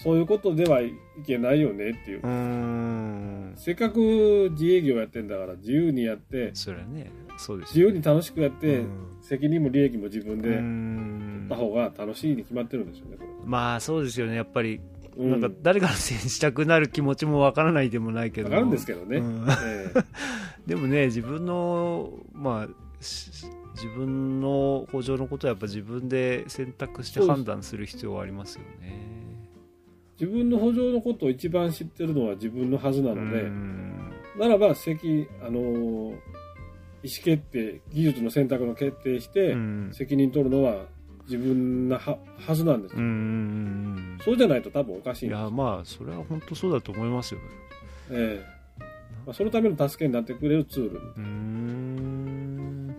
[0.03, 0.95] そういうことではい
[1.27, 2.19] けないよねっていう。
[2.19, 8.89] うせっかく自営業やってんだから自由にやってそれはねそうです自由に楽しくやって、うん。
[9.23, 11.47] 責任も利益も自分で取ん。
[11.47, 14.37] った方が楽しいに決まってるんですよねこまあそうですよね。
[14.37, 14.81] やっぱり
[15.17, 18.51] なんか誰かのせいにしたくなる気持ちもわからないでもないけど。
[18.51, 19.47] わかるんですけどね、うん。
[19.49, 20.01] ええ。
[20.67, 29.28] でもね自分のまあし自分の補助のことはやっぱ自分で選択して判断する必要はありますよね
[30.21, 34.13] 自分の補助のことを一番知ってるのは自分のはずなので、うん。
[34.39, 36.17] ならば責あのー
[37.01, 39.91] 意思決定技術の選択の決定して、うん。
[39.93, 40.87] 責任取るのは
[41.27, 42.95] 自分なははずなんです。
[42.97, 42.99] よ、
[44.25, 47.41] そうじゃないと多分おかしうんいいやまあそれは本当そうだと思いますよ
[48.11, 48.83] ええ。
[49.27, 50.99] まあ、そのための助けになってくれるツール。
[50.99, 52.97] うーん。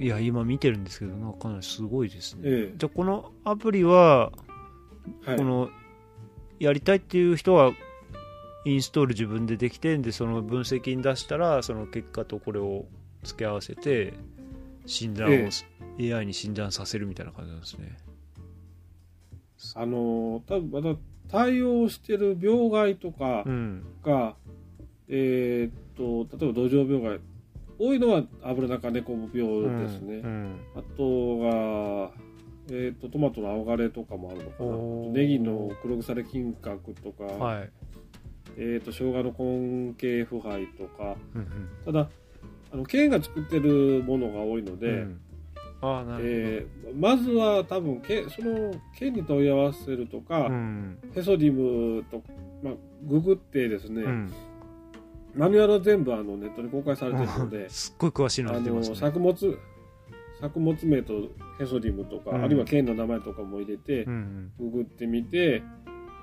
[0.00, 2.76] いや今見てるんですけどなかなりすごいですね、ええ。
[2.76, 4.32] じゃあこのアプリは
[5.24, 5.36] はい。
[5.36, 5.68] この
[6.62, 7.72] やりたいっていう人は
[8.64, 12.84] インストール自分でできてでその分析に出したらその結果とこれを
[13.24, 14.14] 付け合わせて
[14.86, 17.96] 診断を、え AI に診断させるみたいな感じなんですね。
[19.74, 20.96] あのー多分まだ
[21.28, 23.84] 対応してる病害とかうん。
[24.04, 24.36] が、
[25.08, 27.20] えーっと例えば土壌病害
[27.78, 30.60] 多いのはアブラナ科ネコ病ですね、うん。
[30.76, 32.10] あとが、
[32.74, 35.12] えー、とトマトの青枯れとかもあるのかな。
[35.12, 37.70] ネギの黒腐れ金閣とか、はい、
[38.56, 41.16] えー、と生姜の根茎腐敗とか。
[41.34, 42.08] うんただ
[42.72, 44.94] あの県が作ってるものが多いので、うん。
[44.94, 45.20] うん
[45.84, 50.98] ああなるえーまずは多分けその県に問い合わせるとか、うん。
[51.12, 52.22] ヘソディムと、
[52.62, 54.32] まあ、ググってですね、うん、
[55.34, 58.96] マニュアルは全部あのネットに公開されてるので すっごい詳しいの出てますね。
[58.96, 59.58] 作物
[60.42, 62.44] 作物名とヘソディムとか、うん。
[62.44, 65.62] あるいは県の名前とかも入れて、うんググってみて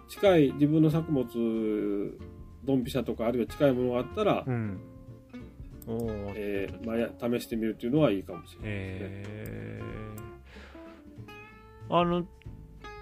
[0.10, 1.26] 近い自分の作物
[2.66, 4.80] ドンピシャとかあるいは近いものがあったら、うん、
[6.36, 8.70] えーまあや、試してみるっていうのはいいかもしれない。
[8.70, 9.24] ですね。
[9.26, 11.96] えー。
[11.98, 12.26] あの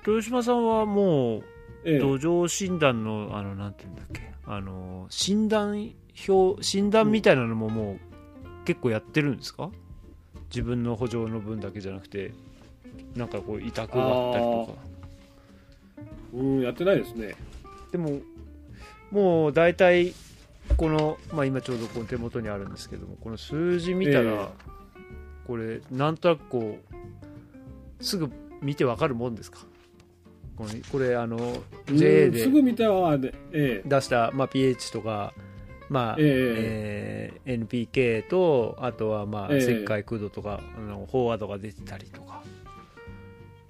[0.06, 1.44] 豊島さんはもう
[1.84, 2.00] ええ。
[2.00, 4.32] 土壌診断のあのなんていうんだっけ。
[4.46, 5.92] あの診断
[6.30, 9.72] 表診断みたいなのももう結構やってるんですか？
[10.50, 12.32] 自分の補助の分だけじゃなくて
[13.16, 14.88] なんかこう委託があったりとか。
[16.34, 17.36] うん、やってないですね。
[17.92, 18.20] でも
[19.12, 20.14] もう大体
[20.76, 24.48] この、まあ、今ちょうどこの手元にあるんですけどもこの数字見たら、ええ。
[25.48, 26.78] これなんとなくこ
[28.00, 28.30] うすぐ
[28.62, 29.60] 見てわかるもんですか？
[30.58, 31.38] これこれあの
[31.90, 35.34] うん JA ですぐ見たはね、え出した、まあ、pH とか、
[35.90, 36.26] まあええ。
[36.26, 39.58] えー NPK とあとはまあええ。
[39.60, 42.44] 石灰空度とか、あの飽和度が出てたりとか。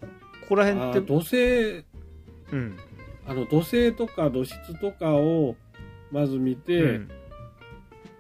[0.02, 0.08] こ
[0.50, 1.86] こらえ辺ってあ土星。
[2.52, 2.78] うん。
[3.28, 5.56] あの土星とか土質とかを
[6.12, 7.12] まず見て、うん。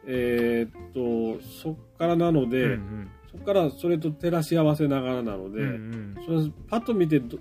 [0.06, 6.16] えーっとそっからなので、うんそっからそれと照らし合わせながらなので、うんうん。
[6.26, 7.38] それパッと見てど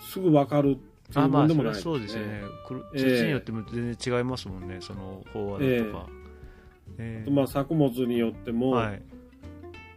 [0.00, 0.78] すぐ分かる
[1.14, 2.42] あまあそれそうですよね。
[2.66, 2.98] 黒ええ。
[3.18, 6.10] 土によっても全然違いますもんねその飽和度とか、
[6.98, 7.30] ええ。
[7.30, 9.02] まあ、作物によっても、はい。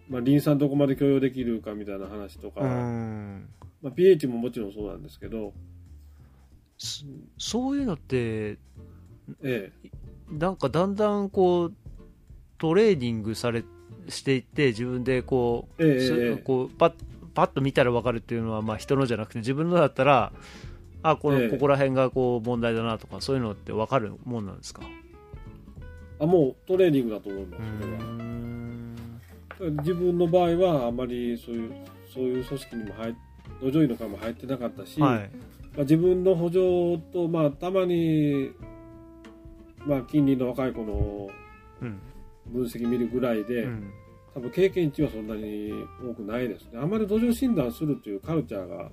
[0.09, 3.49] まあ、リン酸どこまで許容できるかみたいな話とか、うん。
[3.81, 5.53] まあ、pH ももちろんそうなんですけど、
[6.77, 7.05] そ
[7.37, 8.57] そういうのって
[9.41, 9.71] え
[10.29, 11.73] なんかだんだんこう
[12.57, 13.63] トレーニングされ
[14.09, 16.93] していって自分でこう,す、ええええこうパッ
[17.33, 20.31] パッと見たら分かるっていうのはまあ人のじゃなくて自分のだったら
[21.09, 21.49] あこの、ええ。
[21.49, 24.81] ここら辺がこう問題だなとかそういうのって分かるもんなんですか？
[24.83, 24.87] え
[26.19, 27.99] あもうトレーニングだと思いますうそれは。
[28.03, 28.95] ん。
[29.77, 31.71] 自分の場合はあまりそういう
[32.13, 33.15] そういう組織にも入っ
[33.61, 35.19] 土壌医の会も入ってなかったし、はい。
[35.19, 38.51] まあ、自分の補助と、まあ、たまに、
[39.85, 41.29] まあ、近隣の若い子の
[41.81, 41.99] うん。
[42.47, 43.91] 分析見るぐらいで、うん。
[44.33, 46.79] 多分経験値はそんなに多くないですね。
[46.81, 48.89] あまり土壌診断するというカルチャーが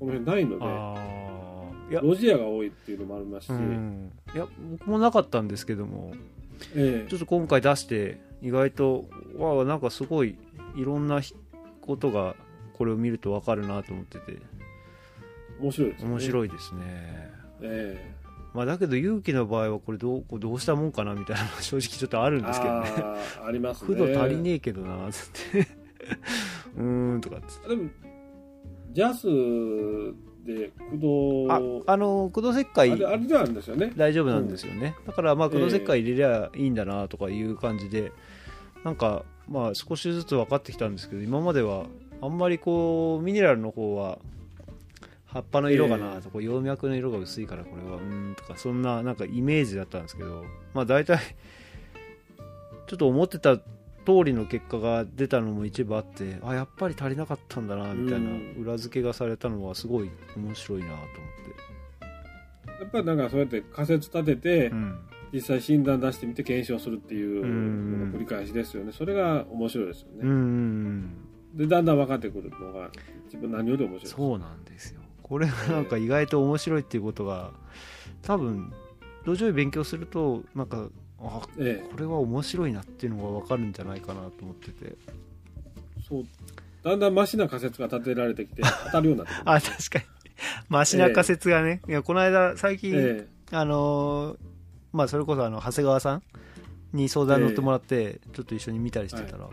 [0.00, 4.12] この辺ないのでいやロジアが多いっていうのもありますし、うん。
[4.34, 6.12] いや僕もなかったんですけども
[6.74, 10.36] えちょっと今回出して意外とわあなんかすごい
[10.76, 11.34] いろんなひ
[11.80, 12.34] ことが
[12.74, 14.24] これを見ると分かるなと思ってて。
[14.28, 14.60] え
[15.60, 16.08] 面白いですね。
[16.08, 17.30] い、面白いですね、
[17.60, 18.14] え
[18.54, 22.90] まあ、だけど勇気の場合はこれどうどうしたもんかなみたいなのが 正直ちょっとあるえんですけどね。
[23.46, 23.88] ありますね。
[23.94, 25.68] 駆度足りねえけどなつって。
[26.76, 27.68] うーんとかっつって。
[27.68, 27.90] でも
[28.92, 29.26] ジャス
[30.44, 30.98] で駆
[31.50, 33.92] あ動あの駆動石あ灰れあれではあるんですよね。
[33.96, 38.12] 大丈夫なんですよね、だからまあ駆動石灰入れりゃいいんだなとかいう感じで、
[38.84, 41.84] なんかまあ少しずつ分かってきたんですけど今までは
[42.22, 44.18] あんまりこうミネラルの方は
[45.26, 51.18] 葉っぱの色がなとか葉脈の色が薄いからこれはうーんとかそんななんかイメージだったんですけどまあ大体
[52.86, 53.58] ちょっと思ってた
[54.04, 64.98] 通りの結果が出たのも一部あってあやっぱり足りなかったんだなみたいなうん裏付けがされたのはすごい面白いなと思って、やっぱりなんかそうやって仮説立てて、うん、
[65.32, 67.44] 実際診断出してみて検証するっていう
[68.12, 68.92] 繰り返しですよね。
[68.92, 71.58] それが面白いですよね、うんうんうん。
[71.58, 72.90] でだんだん分かってくるのが
[73.26, 74.14] 自分何より面白いです。
[74.14, 75.00] そうなんですよ。
[75.22, 77.52] これがなんか意外と面白いっていうことが
[78.22, 78.72] 多分
[79.24, 80.88] 土壌医勉強するとなんか
[81.22, 81.88] あええ。
[81.90, 84.96] これは面白いなっていうのが分かるんじゃないかなと思ってて。
[86.08, 86.26] そう。
[86.82, 89.50] だんだんマシな仮説が立てられてきて 当たるようになってくる。
[89.50, 90.04] あ確かに。
[90.68, 94.38] マシな仮説がね、いやこの間最近、えあのー
[94.92, 96.22] まあそれこそあの長谷川さん
[96.92, 99.48] に相談乗ってもらって、ちょっと一緒に見たりしてたら、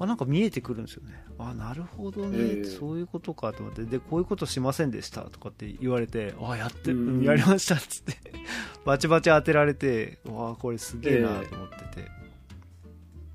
[0.00, 1.22] あなんか見えてくるんですよね。
[1.38, 2.64] あなるほどね、ええ。
[2.64, 3.84] そういうことかと思って。
[3.84, 6.90] でこういうことしませんでしたとかって言われてあやって、
[7.22, 8.14] やりましたっつって。
[8.86, 12.08] バチバチ当てられてわあこれすげえなと思ってて、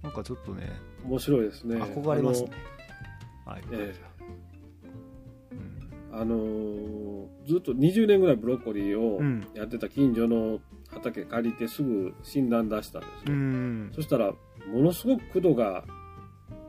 [0.01, 1.75] なんかちょっとねえ面白いですね。
[1.77, 2.49] 憧れますね。
[3.45, 3.93] はい、え
[5.51, 6.19] うん。
[6.19, 9.47] あのーずっと20年ぐらいブロッコリーをうん。
[9.53, 10.59] やってた近所の
[10.89, 13.91] 畑借りてすぐ診断出したんですうよ、ん。
[13.93, 15.85] そしたらものすごく駆度が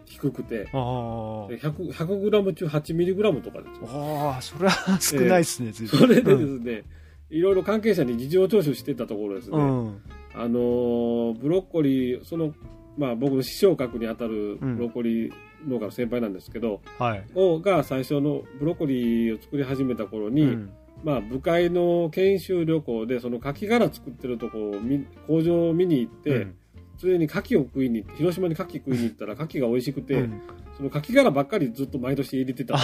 [0.07, 0.69] 低くて。
[0.73, 1.49] あー。
[1.49, 3.89] で 100, 100グラム中8ミリグラムとかですよ。
[3.91, 5.99] あーそれは少ないですね、随分。
[6.01, 6.85] それでですね、
[7.31, 10.03] いろいろ関係者に事情聴取してたところですね、うん。
[10.35, 12.55] あのーブロッコリー、その、
[12.97, 14.77] まあ僕の師匠格に当たるうん。
[14.77, 15.33] ブロッコリー
[15.67, 20.71] 農家の先輩なんですけど、はい、をが最初のブロッコリーを作り始めた頃に、うん。
[21.05, 26.55] まあ部会の研修旅行でその牡蠣殻作ってるとこを見工場を見に行って、うん
[26.99, 30.43] ついに牡蠣を食いに広島に牡蠣食いに行ったら牡蠣が美味しくて、うん。
[30.77, 32.81] その牡蠣殻ばっかりずっと毎年入れてたな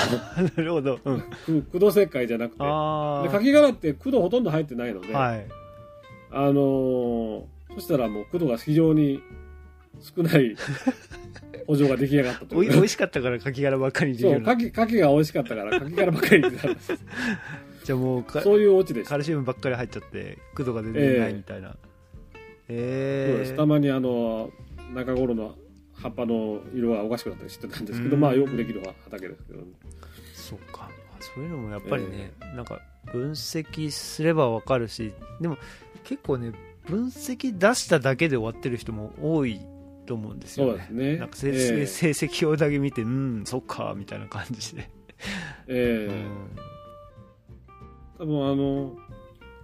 [0.57, 2.59] るほど、うん、く駆動石灰じゃなくて。
[2.59, 5.47] であ牡蠣殻って駆動ほとんど入ってないので、あはい。
[6.31, 7.43] あのー
[7.75, 9.23] そしたらもう駆動が非常に
[10.01, 10.57] 少ない
[11.67, 16.93] 補助が出来上がったとおい美味しかったからカキ殻ばっかり入れそう、牡蠣、牡蠣が美味しかったから、牡蠣殻ばっかり入れてたんです。
[17.85, 19.11] じゃあもうかそういうオチでした。
[19.11, 21.77] カルシウムばっかり入っちゃって駆動が全然ないみたいな
[22.73, 23.57] です。
[23.57, 24.51] たまにあの、
[24.95, 25.55] 中頃の
[25.95, 28.21] 葉っぱの色がおかしくなったりしてたんですけど、うん。
[28.21, 29.67] まあよくできる畑ですけど、ね、
[30.35, 30.91] そっか。
[31.21, 32.81] そういうのもやっぱりね、なんか
[33.13, 35.57] 分析すればわかるしでも
[36.05, 36.53] 結構ね
[36.87, 39.61] 分析出しただけで終わってる人も多い
[40.05, 40.71] と思うんですよね。
[40.73, 41.17] そうですね。
[41.19, 41.87] なんか成,、ええ。
[41.87, 44.91] 成績表だけ見てうんそっかみたいな感じで、
[45.69, 46.27] ええ。
[48.19, 48.97] 多分あの、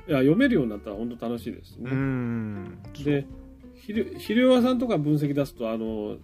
[0.08, 1.76] いや、読めるようになったら本当楽しいです。
[1.76, 1.90] ね。
[1.90, 2.80] うん。
[2.96, 3.26] うんで
[3.88, 6.16] 肥料屋さんとか分析出すとあの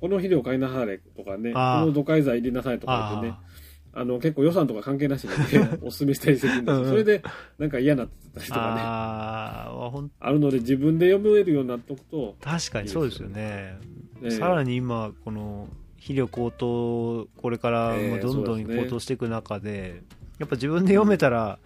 [0.00, 3.46] この肥料買いなされとかねこの土海剤入れなさいとか言ってね
[3.94, 7.22] あの結構予算とか関係なしに、ね、 お勧めしたりするんですうんそれで
[7.58, 8.80] なんか嫌なってたりとかね。
[8.82, 13.78] ああるので自分で読めるようになっておくと、確かにそうですよね。
[14.22, 14.30] ええ。
[14.32, 18.82] さらに今この肥料高騰これからどんどんですね。
[18.84, 20.02] 高騰していく中で,、
[20.38, 21.58] やっぱ自分で読めたら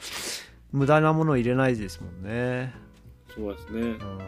[0.72, 2.74] 無駄なものを入れないですもんね、
[3.34, 3.80] そうですね。
[3.80, 4.18] うん。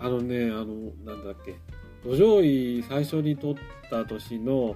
[0.00, 0.66] あのねあの
[1.04, 1.56] なんだっけ。
[2.04, 3.56] 土壌医最初に取っ
[3.90, 4.74] た年の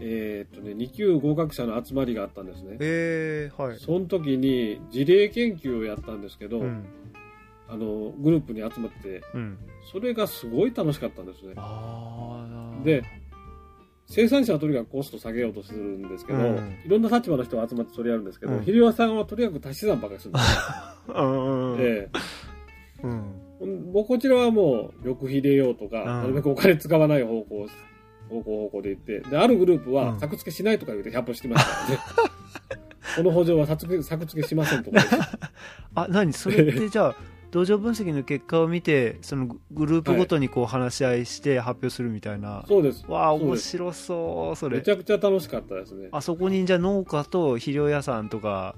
[0.00, 2.76] えーっとね2級合格者の集まりがあったんですね。
[2.80, 6.84] えー、はい、その時に事例研究をやったんですけど、うん。
[7.68, 9.58] あのグループに集まってうん、
[9.90, 11.54] それがすごい楽しかったんですね。
[12.84, 13.02] で
[14.08, 16.78] 生産者はとにかくコスト下げようとするんですけど、うん。
[16.84, 18.58] いろんな立場の人が集まってそれやるんですけど、うん。
[18.60, 20.56] 肥料屋さんはとにかく足し算ばかりするんです
[21.10, 21.20] よ、
[23.02, 23.32] うん。
[23.60, 23.66] う
[24.00, 24.04] ん。
[24.06, 26.06] こちらはもう、緑費入れようとか、うん。
[26.06, 27.66] なるべくお金使わない方向、
[28.28, 30.20] 方向方向で言って、で、あるグループはうん。
[30.20, 31.98] 作付けしないとか言って100歩してましたからね。
[33.16, 34.98] この補助は作付け作付けしませんとか。
[35.94, 36.32] あ何？
[36.32, 37.16] それってじゃあ
[37.56, 43.06] 土壌分析の結果を見てそのググループごとにこう話し合いして発表するみたいな、そうです。
[43.08, 44.76] わあ面白そうそれ。
[44.76, 46.10] めちゃくちゃ楽しかったですね。
[46.12, 48.74] あそこにじゃあ農家と肥料屋さんとか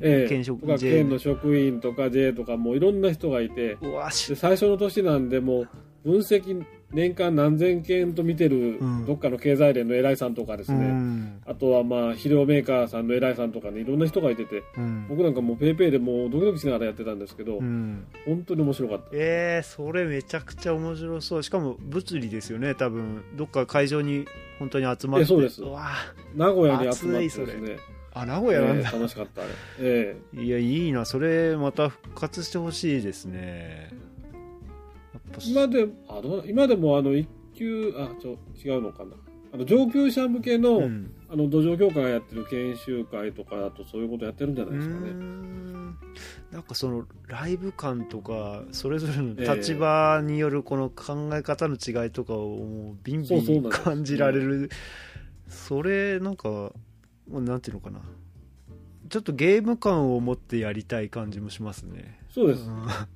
[0.00, 0.28] ええ。
[0.28, 5.68] 県職と県の職員とか J とかもういろんな人がいて、うわしで最初の年なんでもう
[6.04, 6.64] 分析
[6.94, 9.06] 年間何千件と見てるうん。
[9.06, 11.42] どっかの経済連の偉いさんとかですうね、ん。
[11.44, 14.62] あとはまあ肥料メーカーさんの偉いさんとかねいろんな人がいてて。
[14.76, 15.06] うん。
[15.08, 18.06] 僕なんかもうペイペイでもうドキドキしながらやってたんですけど、うん。
[18.24, 19.04] 本当に面白かった。
[19.12, 21.42] えー、それめちゃくちゃ面白そう。
[21.42, 23.22] しかも物理ですよね多分。
[23.34, 24.26] どっか会場に
[24.58, 25.22] 本当に集まって。
[25.24, 25.62] えそうです。
[25.62, 25.90] わ
[26.36, 27.76] 名古屋に集まってですね、
[28.12, 30.16] あ名古屋なんだ、ええ楽しかったあれ、え。
[30.34, 31.04] いやいいな。
[31.04, 33.90] それまた復活してほしいですね
[35.40, 39.12] 今であどう今でもあの一級あちょ違うのかな。
[39.52, 41.14] あの上級者向けの,、うん。
[41.28, 45.96] あの土壌協会がやってる研修会とかだとそういうことやってるんじゃないうですかーねん。
[46.50, 49.56] なんかそのライブ感とかそれぞれのええ。
[49.56, 54.70] 立場によるこの考え方の違いとかをもうビンビン感じられる。
[55.48, 56.72] それなんか
[57.28, 58.00] なんていうのかな。
[59.08, 62.68] ちょっとゲーム感を持ってやりたい感じもしますね、そうです、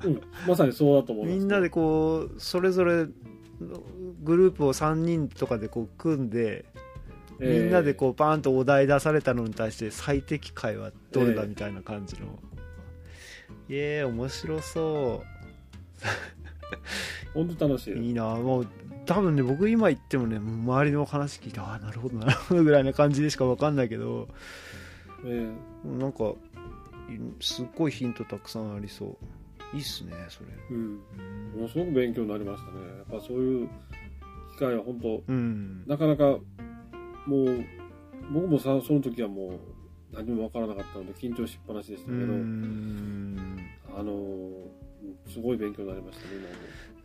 [0.04, 0.12] うん。
[0.12, 3.06] うん、まさにそうだと思います、みんなでこうそれぞれ
[4.22, 6.66] グループを3人とかでこう組んで
[7.40, 12.26] みんなでこうバーンとお題出されたのに対して最適解はどれだええみたいな感じの、
[13.68, 15.24] いえ面白そ
[17.34, 17.94] 本当楽しい。
[17.96, 18.36] いいな。
[18.36, 18.68] もう
[19.04, 24.28] 多分ね僕今言ってもね周りの話聞いてああなるほどなるほどぐらいな感じでしか分かんないけど。
[25.24, 25.50] え
[25.84, 26.36] なんかい
[27.40, 29.76] すっごいヒントたくさんありそう。
[29.76, 30.48] いいっすねそれ。
[30.70, 30.96] えうん。
[31.56, 32.78] ものすごく勉強になりましたね。
[33.10, 33.68] やっぱそういう
[34.52, 35.84] 機会は本当うん。
[35.86, 36.38] なかなかも
[37.44, 37.64] う
[38.32, 39.58] 僕もさその時はもう
[40.14, 43.58] 何もわからなかったので緊張しっぱなしでしたうけど、ん。
[43.96, 44.78] あのー
[45.28, 46.34] すごい勉強になりましたね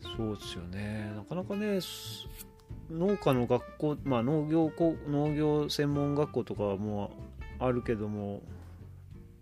[0.01, 0.17] 今も。
[0.17, 1.11] そうですよね。
[1.15, 2.27] なかなかねす
[2.89, 7.11] 農家の学校、まあ、農業こ農業専門学校とかはも
[7.59, 8.62] うあるけども、ええ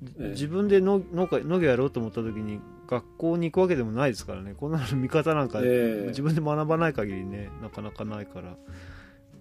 [0.02, 4.56] 自分で農農家農業やろうと思った時に学校に行くわけでもないですからね。
[4.58, 6.08] こんなの見方なんか、ええ。
[6.08, 8.58] 自分で学ばない限りねなかなかないから。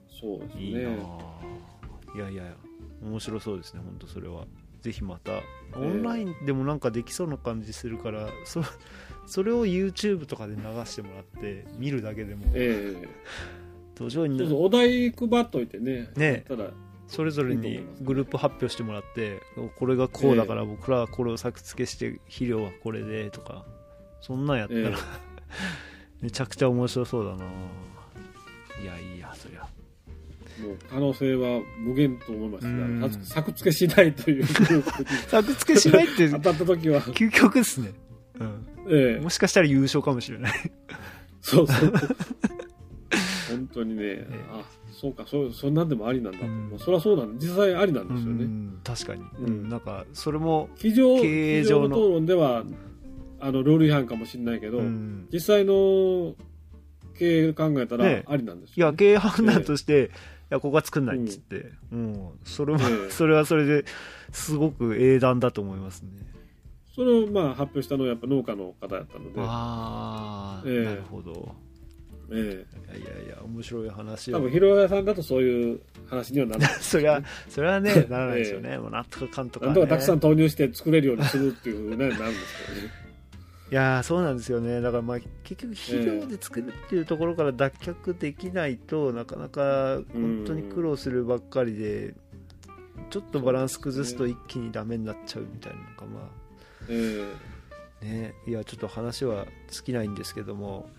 [0.09, 0.63] そうですね。
[0.63, 2.17] いいなあ。
[2.17, 2.57] いやいやいや
[3.03, 4.47] 面白そうですね本当それは。
[4.81, 5.43] ぜひまた
[5.75, 8.63] オンラインでもなんかできそうな感じするから、そ
[9.27, 12.45] それを YouTube とかで流してもらって見るだけでも。
[12.55, 13.09] ええ。
[13.95, 16.11] 土壌にお題配っといてね。
[16.17, 16.45] ね。
[16.49, 16.71] ただ
[17.11, 19.43] それぞれにグループ発表してもらって
[19.77, 23.65] これがこうだから僕らはこれを作付けして肥料はこれでとか
[24.21, 24.93] そんなんやったら、え
[26.23, 27.45] めちゃくちゃ面白そうだな。
[28.83, 29.63] いやいいやそりゃ。
[30.63, 32.49] もう可能性は無限と思い
[33.01, 34.45] ます作作付けしないという。
[35.27, 37.93] 作付けしないって 当たった時は、究極ですね、
[38.39, 39.21] うん、ええ。
[39.21, 40.71] もしかしたら優勝かもしれない。
[41.41, 41.93] そうそう
[42.49, 42.50] 本
[43.73, 44.63] 当にね、えあ
[44.93, 46.71] そうかそうそんなんでもありなんだと、うん。
[46.71, 49.45] まあそれはそうなん実際ありなんですよね、うん確かに、うん。
[49.45, 52.65] うんなんかそれも、机上経営机上上のの討論では
[53.41, 55.29] あのルール違反かもしれないけど、うん。
[55.33, 56.35] 実際の
[57.19, 60.09] 経営考えたねらありなんですいやよ、ね経営判断として、い
[60.51, 63.11] やここは作んないっつって、もうそれも、ええ。
[63.11, 63.85] それはそれで
[64.33, 66.11] すごく英断だと思いますね。
[66.95, 70.85] それをまあ発表したのはやっぱ農家の方やったので、ああ、ええ。
[70.85, 71.55] なるほど
[72.33, 76.75] えいやいやいや面白い話多分広屋さんだとそういう話にはならない。
[76.81, 82.21] そりゃそれはねならないですよね、もうなんとかかんとか、ね、なんとかたくさん投入して作れるようにするっていうふうになるんです
[82.67, 83.01] けどね。
[83.71, 84.81] いやーそうなんですよね。
[84.81, 92.15] だからまあ結局肥料で作るっていうところから脱却できないと、なかなか本当に苦労するばっかりで、
[93.11, 96.31] ちょっとバランス崩すと一気にダメになっちゃうみたいなのがま
[96.89, 97.25] え
[98.03, 98.35] あね。
[98.47, 100.91] いやちょっと話は尽きないんですけども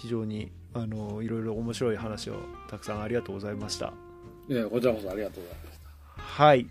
[0.00, 2.36] 非常にあのいろいろ面白い話を
[2.68, 3.92] たくさんありがとうございました。
[4.48, 5.78] えいやこちらこそありがとうございまし
[6.16, 6.22] た。
[6.22, 6.66] はい。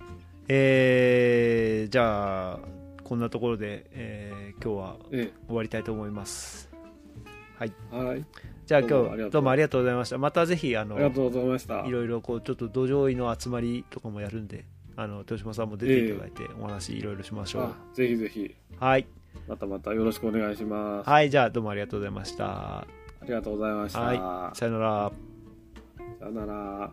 [0.48, 2.60] えー、じゃあ
[3.04, 6.70] こんなところで、えー今日はえ終わりたいと思います。
[7.62, 8.26] えはい。
[8.66, 10.18] じゃあ今日どうもありがとうございました。
[10.18, 11.86] またぜひあのありがとうございました。
[11.86, 14.66] いろいろこうちょっと土壌医の集まりとかもやるんで
[14.96, 18.56] あの豊島さんも出ていただいてお話いろいろしましょう、あぜひぜひ。
[18.80, 19.08] はい。
[19.48, 21.10] またまたよろしくお願いします。
[21.10, 21.30] はい。
[21.30, 22.88] じゃあどうもありがとうございました
[23.22, 25.12] ありがとうございました、はいさよなら。
[26.20, 26.91] さよなら